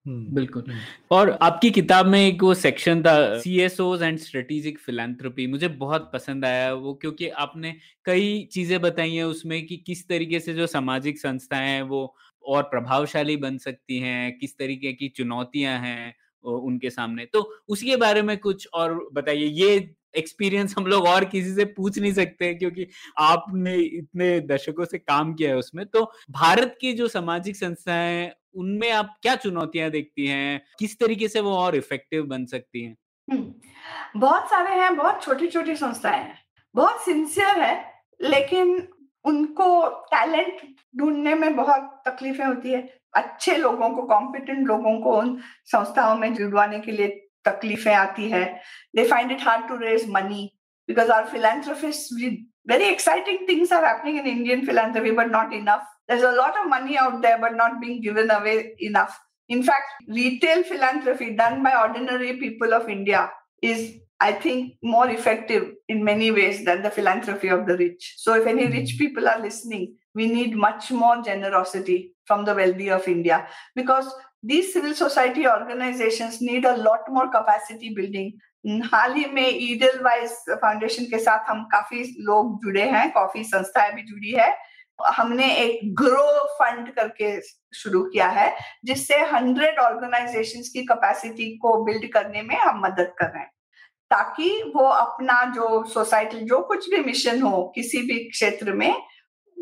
[0.07, 0.78] हम्म, बिल्कुल। हम्म,
[1.11, 5.68] और आपकी किताब में एक वो section था C S Os and strategic philanthropy मुझे
[5.78, 7.74] बहुत पसंद आया वो क्योंकि आपने
[8.05, 12.62] कई चीज़ें बताई हैं उसमें कि किस तरीके से जो सामाजिक संस्थाएँ हैं वो और
[12.64, 18.36] प्रभावशाली बन सकती हैं किस तरीके की चुनौतियाँ हैं उनके सामने। तो उसके बारे में
[18.38, 19.78] कुछ और बताइए। ये
[20.16, 22.86] एक्सपीरियंस हम लोग और किसी से पूछ नहीं सकते क्योंकि
[23.18, 28.90] आपने इतने दशकों से काम किया है उसमें। तो भारत की जो सामाजिक संस्थाएँ उनमें
[28.90, 30.62] आप क्या चुनौतियाँ देखती हैं?
[30.78, 32.96] किस तरीके से वो और इफ़ेक्टिव बन सकती हैं?
[33.32, 33.54] हम्म,
[34.20, 36.38] बहुत सारे हैं बहुत छोटी छोटी संस्थाएँ हैं।
[36.74, 37.92] बहुत सिंसियर है
[38.22, 38.88] लेकिन
[39.24, 45.40] उनको टैलेंट ढूँढने में बहुत तकलीफें होती है। अच्छे लोगों को कॉम्पिटेंट लोगों को उन
[45.64, 48.45] संस्थाओं में जुड़वाने के लिए तकलीफें आती है
[48.95, 50.43] they find it hard to raise money
[50.88, 52.17] because are philanthropists
[52.71, 56.69] very exciting things are happening in indian philanthropy but not enough there's a lot of
[56.73, 58.53] money out there but not being given away
[58.89, 59.17] enough
[59.49, 63.29] in fact, retail philanthropy done by ordinary people of India
[63.61, 68.15] is, I think, more effective in many ways than the philanthropy of the rich.
[68.17, 72.89] So, if any rich people are listening, we need much more generosity from the wealthy
[72.89, 74.13] of India because
[74.47, 78.30] these civil society organizations need a lot more capacity building.
[78.93, 83.93] हाल ही में ईडल wise foundation के साथ हम काफ़ी लोग जुड़े हैं, काफ़ी संस्थाएँ
[83.93, 84.57] भी जुड़ी है।
[85.07, 87.41] हमने एक ग्रो फंड करके
[87.74, 93.26] शुरू किया है, जिससे हंड्रेड ऑर्गेनाइजेशन की कैपेसिटी को बिल्ड करने में हम मदद कर
[93.26, 93.51] रहे हैं।
[94.11, 99.03] ताकि वो अपना जो सोसाइटी जो कुछ भी मिशन हो किसी भी क्षेत्र में,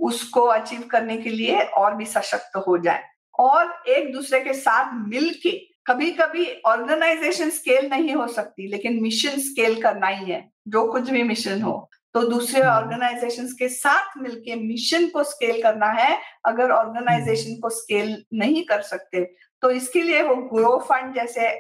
[0.03, 4.93] उसको अचीव करने के लिए और भी सशक्त हो जाए। और एक दूसरे के साथ
[5.09, 5.51] मिलके
[5.87, 11.11] कभी कभी ऑर्गेनाइजेशन स्केल नहीं हो सकती लेकिन मिशन स्केल करना ही है जो कुछ
[11.11, 16.71] भी मिशन हो। तो दूसरे ऑर्गेनाइजेशंस के साथ मिलके मिशन को स्केल करना है अगर
[16.73, 19.25] ऑर्गेनाइजेशन को स्केल नहीं कर सकते
[19.63, 21.51] तो इसके लिए वो ग्रो फंड जैसे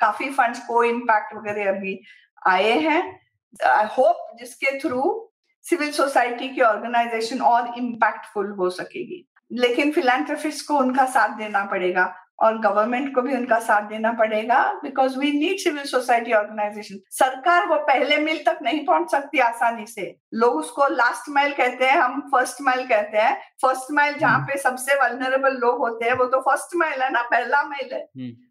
[0.00, 1.98] काफ़ी फंड्स को इम्पैक्ट वगैरह अभी
[2.46, 3.02] आए हैं।
[3.60, 5.02] आई होप जिसके थ्रू
[5.64, 12.14] सिविल सोसाइटी की ऑर्गेनाइजेशन और इम्पैक्टफुल हो सकेगी। लेकिन फिलेंथ्रोपिस्ट को उनका साथ देना पड़ेगा
[12.38, 17.66] और गवर्नमेंट को भी उनका साथ देना पड़ेगा because we need civil society organisation सरकार
[17.66, 21.96] वो पहले मिल तक नहीं पहुँच सकती आसानी से। लोग उसको लास्ट माइल कहते हैं
[21.96, 26.24] हम फ़र्स्ट माइल कहते हैं। फ़र्स्ट माइल जहाँ पे सबसे वल्नरेबल लोग होते हैं वो
[26.24, 28.00] तो फ़र्स्ट माइल है ना पहला माइल है।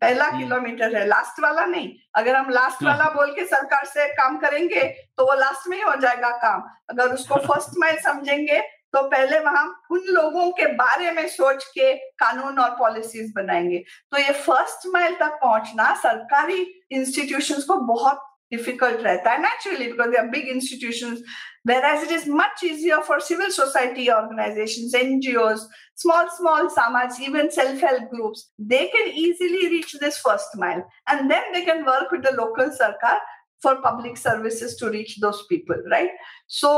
[0.01, 4.37] पहला किलोमीटर है लास्ट वाला नहीं। अगर हम लास्ट वाला बोल के सरकार से काम
[4.37, 4.83] करेंगे
[5.17, 8.61] तो वो लास्ट में ही हो जाएगा काम। अगर उसको फ़र्स्ट माइल समझेंगे
[8.94, 13.78] तो पहले वहां उन लोगों के बारे में सोच के कानून और पॉलिसीज बनाएंगे
[14.10, 16.62] तो ये फर्स्ट माइल तक पहुंचना सरकारी
[16.98, 21.20] इंस्टीट्यूशंस को बहुत डिफिकल्ट रहता है naturally because they are big institutions
[21.70, 25.66] whereas it is much easier for civil society organizations ngos
[26.04, 31.52] small small samaj even self-help groups they can easily reach this first mile and then
[31.52, 33.14] they can work with the local sarkar
[33.62, 36.10] for public services to reach those people right
[36.48, 36.74] so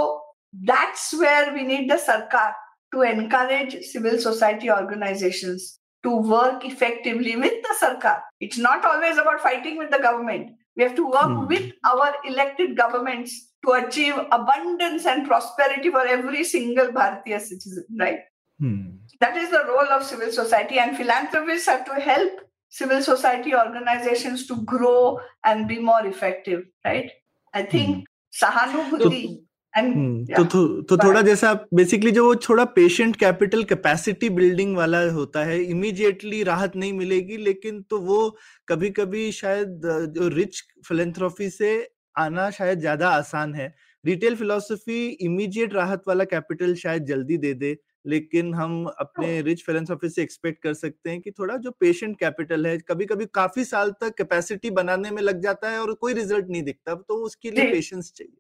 [0.53, 2.53] that's where we need the sarkar
[2.93, 8.21] to encourage civil society organizations to work effectively with the sarkar.
[8.39, 10.51] It's not always about fighting with the government.
[10.75, 11.47] We have to work Hmm.
[11.47, 18.19] with our elected governments to achieve abundance and prosperity for every single Bharatiya citizen, right?
[18.59, 18.97] Hmm.
[19.19, 24.45] That is the role of civil society, and philanthropists have to help civil society organizations
[24.47, 27.11] to grow and be more effective, right?
[27.53, 29.39] I think Sahanubhuti
[29.77, 30.37] and hmm, yeah.
[30.37, 35.43] तो थो, तो थोड़ा जैसा basically जो वो थोड़ा patient capital capacity building वाला होता
[35.43, 38.19] है इमीडिएटली राहत नहीं मिलेगी लेकिन तो वो
[38.67, 39.81] कभी कभी शायद
[40.15, 41.71] जो रिच फिलेंथ्रोफी से
[42.17, 43.73] आना शायद ज़्यादा आसान है
[44.05, 47.75] रिटेल फिलोसफी इमीडिएट राहत वाला कैपिटल शायद जल्दी दे दे
[48.07, 52.67] लेकिन हम अपने रिच फिलेंथ्रोपी से एक्सपेक्ट कर सकते हैं कि थोड़ा जो पेशेंट कैपिटल
[52.67, 56.47] है कभी कभी काफ़ी साल तक कैपेसिटी बनाने में लग जाता है और कोई रिज़ल्ट
[56.49, 58.37] नहीं दिखता तो उसके लिए। पेशेंस चाहिए।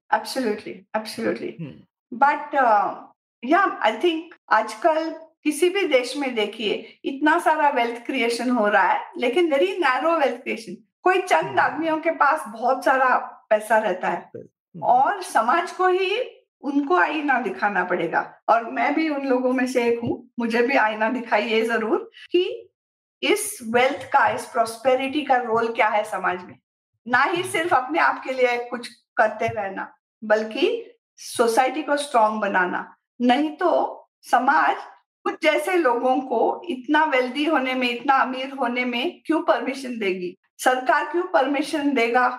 [1.59, 1.73] हम्म,
[2.11, 2.95] but uh,
[3.43, 5.09] yeah आजकल
[5.43, 10.17] किसी भी देश में देखिए इतना सारा वेल्थ क्रिएशन हो रहा है लेकिन वेरी नैरो
[10.17, 13.15] वेल्थ क्रिएशन कोई चंद हम्म। आदमियों के पास बहुत सारा
[13.49, 16.09] पैसा रहता है हम्म, और समाज को ही
[16.63, 20.77] उनको आईना दिखाना पड़ेगा। और मैं भी उन लोगों में से एक हूँ। मुझे भी
[20.77, 22.43] आईना दिखाइए ज़रूर कि
[23.23, 26.57] इस वेल्थ का, इस प्रोस्पेरिटी का रोल क्या है समाज में।
[27.07, 28.87] ना ही सिर्फ़ अपने आप के लिए कुछ
[29.17, 29.91] करते रहना,
[30.23, 32.85] बल्कि सोसाइटी को स्ट्रांग बनाना।
[33.21, 34.75] नहीं तो समाज
[35.25, 40.37] कुछ जैसे लोगों को इतना वेल्दी होने में, इतना अमीर होने में क्यों परमिशन देगी?
[40.57, 42.29] सरकार क्यों परमिशन देगा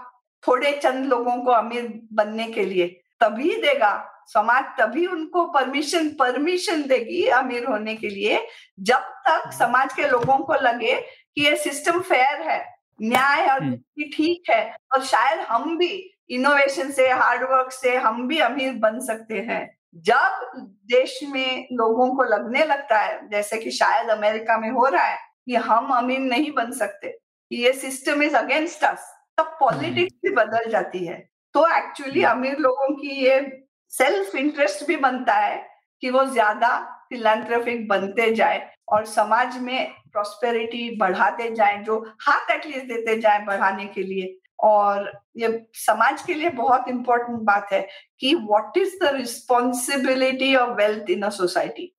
[0.45, 3.01] थोड़े चंद लोगों को अमीर बनने के लिए?
[3.21, 3.93] तभी देगा।
[4.29, 8.41] समाज तभी उनको परमिशन परमिशन देगी अमीर होने के लिए
[8.81, 12.59] जब तक समाज के लोगों को लगे कि ये सिस्टम फेयर है
[13.01, 15.91] न्याय और हम्म। ठीक है और शायद हम भी
[16.31, 19.63] इनोवेशन से हार्डवर्क से हम भी अमीर बन सकते हैं।
[20.07, 20.51] जब
[20.91, 25.17] देश में लोगों को लगने लगता है जैसे कि शायद अमेरिका में हो रहा है
[25.47, 27.17] कि हम अमीर नहीं बन सकते
[27.51, 29.09] ये सिस्टम इज़ अगेंस्ट अस
[29.39, 31.19] तब पॉलिटिक्स भी बदल जाती है।
[31.59, 35.67] तो एक्चुअली अमीर लोगों की ये सेल्फ इंटरेस्ट भी बनता है
[36.03, 36.69] कि वो ज़्यादा
[37.09, 43.85] फिलेंथ्रोपिक बनते जाए और समाज में प्रॉस्पेरिटी बढ़ाते जाए जो हाथ एटलीस्ट देते जाए बढ़ाने
[43.85, 47.89] के लिए। और ये समाज के लिए बहुत इंपॉर्टेंट बात है
[48.21, 51.95] कि what is the responsibility of wealth in a society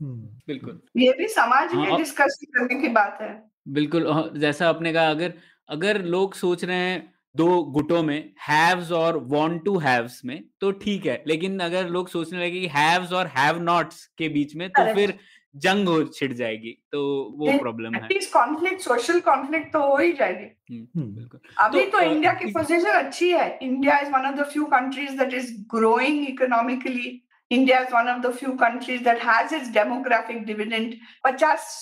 [0.00, 4.92] बिल्कुल। ये भी समाज हाँ, में डिस्कस करने की बात है। बिल्कुल हाँ, जैसा आपने
[4.92, 5.32] कहा अगर
[5.68, 8.18] अगर लोग सोच रहे हैं दो गुटों में
[8.48, 12.66] हैव्स और वांट टू हैव्स में तो ठीक है। लेकिन अगर लोग सोचने लगे कि
[12.74, 15.18] हैव्स और हैव नॉट्स के बीच में तो फिर
[15.64, 17.00] जंग हो छिड़ जाएगी तो
[17.38, 21.98] वो प्रॉब्लम है। एटलीस्ट कॉन्फ्लिक्ट सोशल कॉन्फ्लिक्ट तो हो ही जाएगी। हम्म। बिल्कुल। अभी तो,
[21.98, 25.52] तो इंडिया की पोजीशन अच्छी है। India is one of the few countries that is
[25.74, 31.74] growing economically India is one of the few countries that has its demographic dividend पचास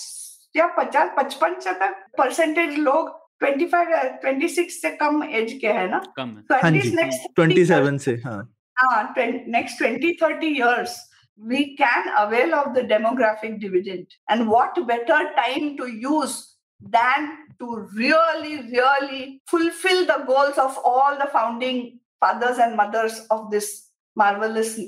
[0.55, 3.09] या पचास पचपन तक परसेंटेज लोग
[3.40, 6.78] ट्वेंटी फाइव ट्वेंटी सिक्स से कम एज के है ना कम है तो हाँ जी
[6.78, 8.40] एटलीस्ट नेक्स्ट ट्वेंटी सेवन से हाँ
[8.82, 9.06] uh,
[9.46, 10.98] next 20 30 years
[11.38, 17.88] we can avail of the demographic dividend and what better time to use than to
[17.94, 24.78] really really fulfill the goals of all the founding fathers and mothers of this marvelous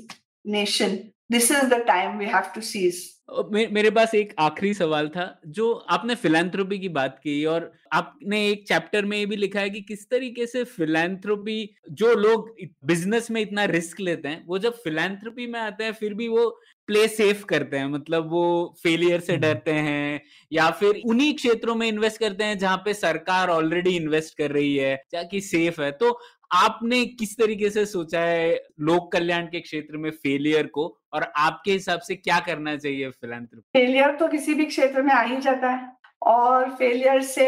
[0.45, 4.72] nation This is the time we have to seize uh, मे, मेरे पास एक आखिरी
[4.74, 9.36] सवाल था जो आपने philanthropy की बात की और आपने एक चैप्टर में ये भी
[9.36, 11.58] लिखा है कि किस तरीके से फिलेंथ्रोपी
[11.92, 12.48] जो लोग
[12.86, 16.48] बिज़नेस में इतना रिस्क लेते हैं वो जब फिलेंथ्रोपी में आते हैं फिर भी वो
[16.88, 18.44] प्ले सेफ़ करते हैं मतलब वो
[18.82, 20.20] फेलियर से हम्म। डरते हैं
[20.52, 24.76] या फिर उन्हीं क्षेत्रों में इन्वेस्ट करते हैं जहाँ पे सरकार ऑलरेडी इन्वेस्ट कर रही
[24.76, 26.18] है ताकि सेफ़ है तो
[26.50, 30.86] आपने किस तरीके से सोचा है लोक कल्याण के क्षेत्र में फेलियर को?
[31.12, 35.22] और आपके हिसाब से क्या करना चाहिए फिलेंथ्रोपी फेलियर तो किसी भी क्षेत्र में आ
[35.22, 35.90] ही जाता है।
[36.26, 37.46] और फेलियर से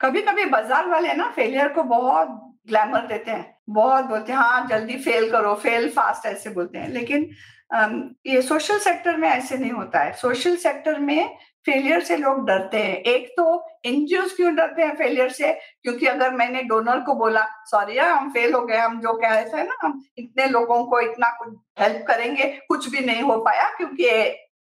[0.00, 2.28] कभी कभी बाज़ार वाले ना फेलियर को बहुत
[2.68, 6.88] ग्लैमर देते हैं। बहुत बोलते हैं हाँ जल्दी फेल करो फेल फास्ट ऐसे बोलते हैं।
[6.90, 7.28] लेकिन
[8.26, 11.36] ये सोशल सेक्टर में ऐसे नहीं होता है। सोशल सेक्टर में
[11.66, 13.44] फेलियर से लोग डरते हैं। एक तो
[13.86, 15.52] एनजीओ क्यों डरते हैं फेलियर से?
[15.82, 19.34] क्योंकि अगर मैंने डोनर को बोला सॉरी यार हम फेल हो गए हम जो कह
[19.34, 23.36] रहे थे ना हम इतने लोगों को इतना कुछ हेल्प करेंगे कुछ भी नहीं हो
[23.44, 24.10] पाया क्योंकि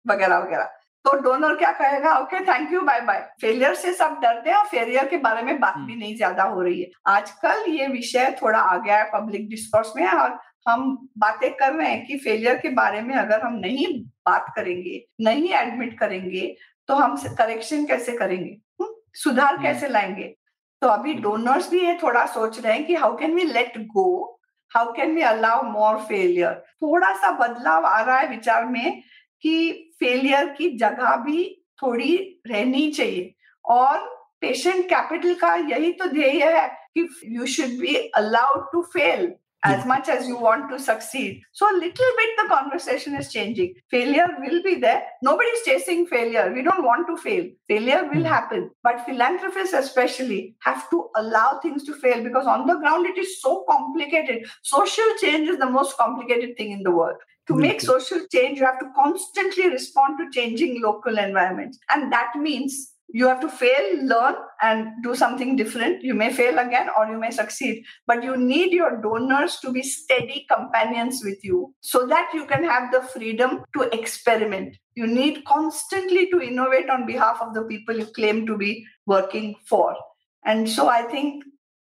[0.06, 0.70] वगैरह वगैरह।
[1.04, 2.12] तो डोनर क्या कहेगा?
[2.14, 3.20] Okay thank you bye bye.
[3.40, 6.62] Failure से सब डरते हैं और फेलियर के बारे में बात भी नहीं ज़्यादा हो
[6.62, 10.38] रही है। आजकल ये विषय थोड़ा आ गया है पब्लिक डिस्कोर्स में और
[10.68, 10.82] हम
[11.18, 13.86] बातें कर रहे हैं कि फेलियर के बारे में अगर हम नहीं
[14.26, 16.42] बात करेंगे नहीं एडमिट करेंगे
[16.90, 18.58] तो हम करेक्शन कैसे करेंगे?
[18.80, 18.94] हुँ?
[19.14, 20.36] सुधार हम्म। कैसे लाएँगे?
[20.82, 24.40] तो अभी डोनर्स भी ये थोड़ा सोच रहे हैं कि how can we let go
[24.76, 29.02] how can we allow more failure थोड़ा सा बदलाव आ रहा है विचार में
[29.42, 33.34] कि फेलियर की जगह भी थोड़ी रहनी चाहिए।
[33.64, 33.98] और
[34.40, 39.84] पेशेंट कैपिटल का यही तो ध्येय है कि you should be allowed to fail as
[39.84, 41.42] much as you want to succeed.
[41.52, 43.74] So a little bit the conversation is changing.
[43.90, 45.02] Failure will be there.
[45.22, 46.50] Nobody's chasing failure.
[46.54, 47.46] We don't want to fail.
[47.68, 48.32] Failure will Hmm.
[48.36, 48.70] happen.
[48.82, 53.40] But philanthropists especially have to allow things to fail because on the ground it is
[53.42, 54.46] so complicated.
[54.62, 57.16] Social change is the most complicated thing in the world.
[57.48, 61.78] To make social change, you have to constantly respond to changing local environments.
[61.88, 66.02] And that means you have to fail, learn, and do something different.
[66.02, 69.82] You may fail again or you may succeed, but you need your donors to be
[69.82, 74.76] steady companions with you so that you can have the freedom to experiment.
[74.94, 79.56] You need constantly to innovate on behalf of the people you claim to be working
[79.66, 79.96] for.
[80.44, 81.44] And so I think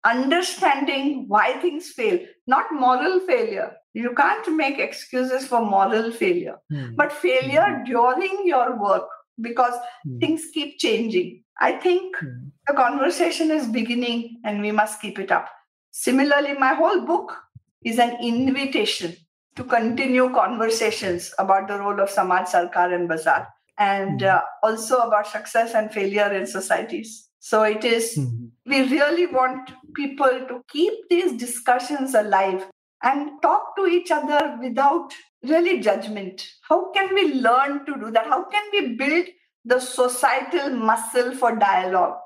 [0.04, 3.72] understanding why things fail, not moral failure.
[3.92, 6.94] You can't make excuses for moral failure, Hmm.
[6.94, 9.08] but failure during your work
[9.40, 9.74] because
[10.04, 10.18] Hmm.
[10.18, 11.44] things keep changing.
[11.60, 12.48] I think Hmm.
[12.66, 15.48] the conversation is beginning and we must keep it up.
[15.92, 17.36] Similarly, my whole book
[17.84, 19.16] is an invitation
[19.56, 25.26] to continue conversations about the role of Samaj Sarkar and Bazaar and uh, also about
[25.26, 27.28] success and failure in societies.
[27.40, 28.18] So it is,
[28.66, 32.66] we really want people to keep these discussions alive
[33.02, 36.46] and talk to each other without really judgment.
[36.68, 38.26] How can we learn to do that?
[38.26, 39.26] How can we build
[39.64, 42.18] the societal muscle for dialogue,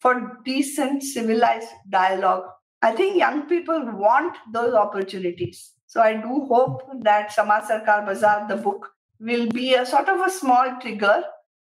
[0.00, 2.44] for decent, civilized dialogue?
[2.82, 5.72] I think young people want those opportunities.
[5.86, 8.88] So I do hope that Samaj Sarkar Bazaar, the book,
[9.20, 11.22] will be a sort of a small trigger.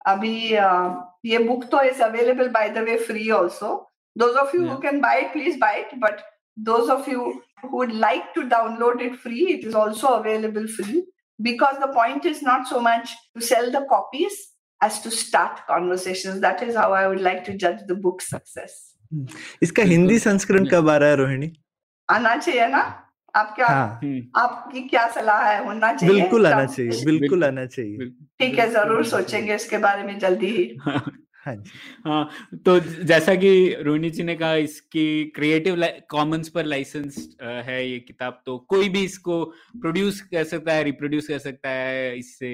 [0.09, 3.87] Abhi, uh, ये book तो is available by the way free also.
[4.17, 4.75] Those of you Yeah.
[4.75, 6.01] who can buy it, please buy it.
[6.01, 6.23] But
[6.58, 11.04] those of you who would like to download it free, it is also available free.
[11.40, 14.34] Because the point is not so much to sell the copies
[14.82, 16.42] as to start conversations.
[16.42, 18.76] That is how I would like to judge the book's success.
[19.64, 21.52] इसका बिल्कुल। हिंदी संस्करण कब आ रहा है रोहिणी
[22.10, 22.82] आना चाहिए ना
[23.36, 27.20] आप क्या हाँ हम्म, आपकी क्या सलाह है होना चाहिए बिल्कुल आना कब- चाहिए बिल्कुल
[27.20, 30.66] बिल्कुल, आना चाहिए बिल्कुल, ठीक है जरूर बिल्कुल, सोचेंगे इसके बारे में जल्दी ही
[31.47, 31.71] हाँ जी।
[32.07, 32.29] हाँ
[32.67, 33.51] तो जैसा कि
[33.83, 35.05] रोहिणी जी ने कहा इसकी
[35.37, 39.43] क्रिएटिव कॉमन्स पर लाइसेंस है ये किताब तो कोई भी इसको
[39.81, 42.51] प्रोड्यूस कर सकता है रिप्रोड्यूस कर सकता है इससे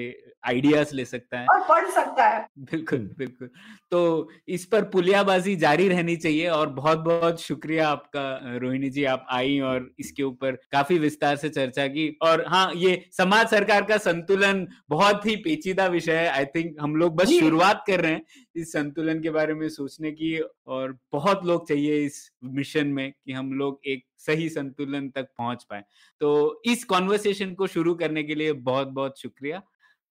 [0.47, 3.49] आइडियाज़ ले सकता है। और पढ़ सकता है। बिल्कुल बिल्कुल।
[3.91, 9.25] तो इस पर पुलियाबाजी जारी रहनी चाहिए और बहुत बहुत शुक्रिया आपका रोहिणी जी आप
[9.31, 13.97] आई और इसके ऊपर काफ़ी विस्तार से चर्चा की। और हाँ ये समाज सरकार का
[13.99, 18.21] संतुलन बहुत ही पेचीदा विषय है। आई थिंक हम लोग बस शुरुआत कर रहे हैं।
[18.55, 20.37] इस संतुलन के बारे में सोचने की
[20.67, 25.63] और बहुत लोग चाहिए इस मिशन में कि हम लोग एक सही संतुलन तक पहुँच
[25.63, 25.83] पाए।
[26.21, 29.61] तो इस कॉन्वर्सेशन को शुरू करने के लिए बहुत बहुत शुक्रिया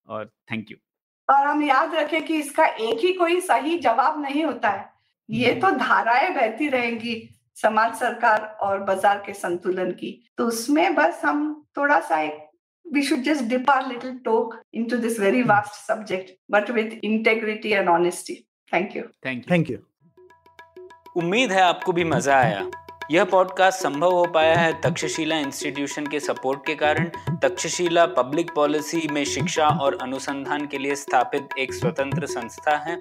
[0.09, 0.77] और थैंक यू।
[1.29, 4.91] और हम याद रखें कि इसका एक ही कोई सही जवाब नहीं होता है।
[5.29, 11.21] ये तो धाराएँ बहती रहेंगी समाज सरकार और बाज़ार के संतुलन की। तो उसमें बस
[11.25, 12.49] हम थोड़ा सा एक
[12.95, 17.73] we should just dip our little toe into this very vast subject but with integrity
[17.75, 18.35] and honesty.
[18.73, 19.03] Thank you.
[19.27, 19.79] Thank you thank you
[21.17, 22.71] उम्मीद है आपको भी मज़ा आया।
[23.11, 27.11] यह पॉडकास्ट संभव हो पाया है तक्षशिला इंस्टीट्यूशन के सपोर्ट के कारण।
[27.43, 33.01] तक्षशिला पब्लिक पॉलिसी में शिक्षा और अनुसंधान के लिए स्थापित एक स्वतंत्र संस्था है।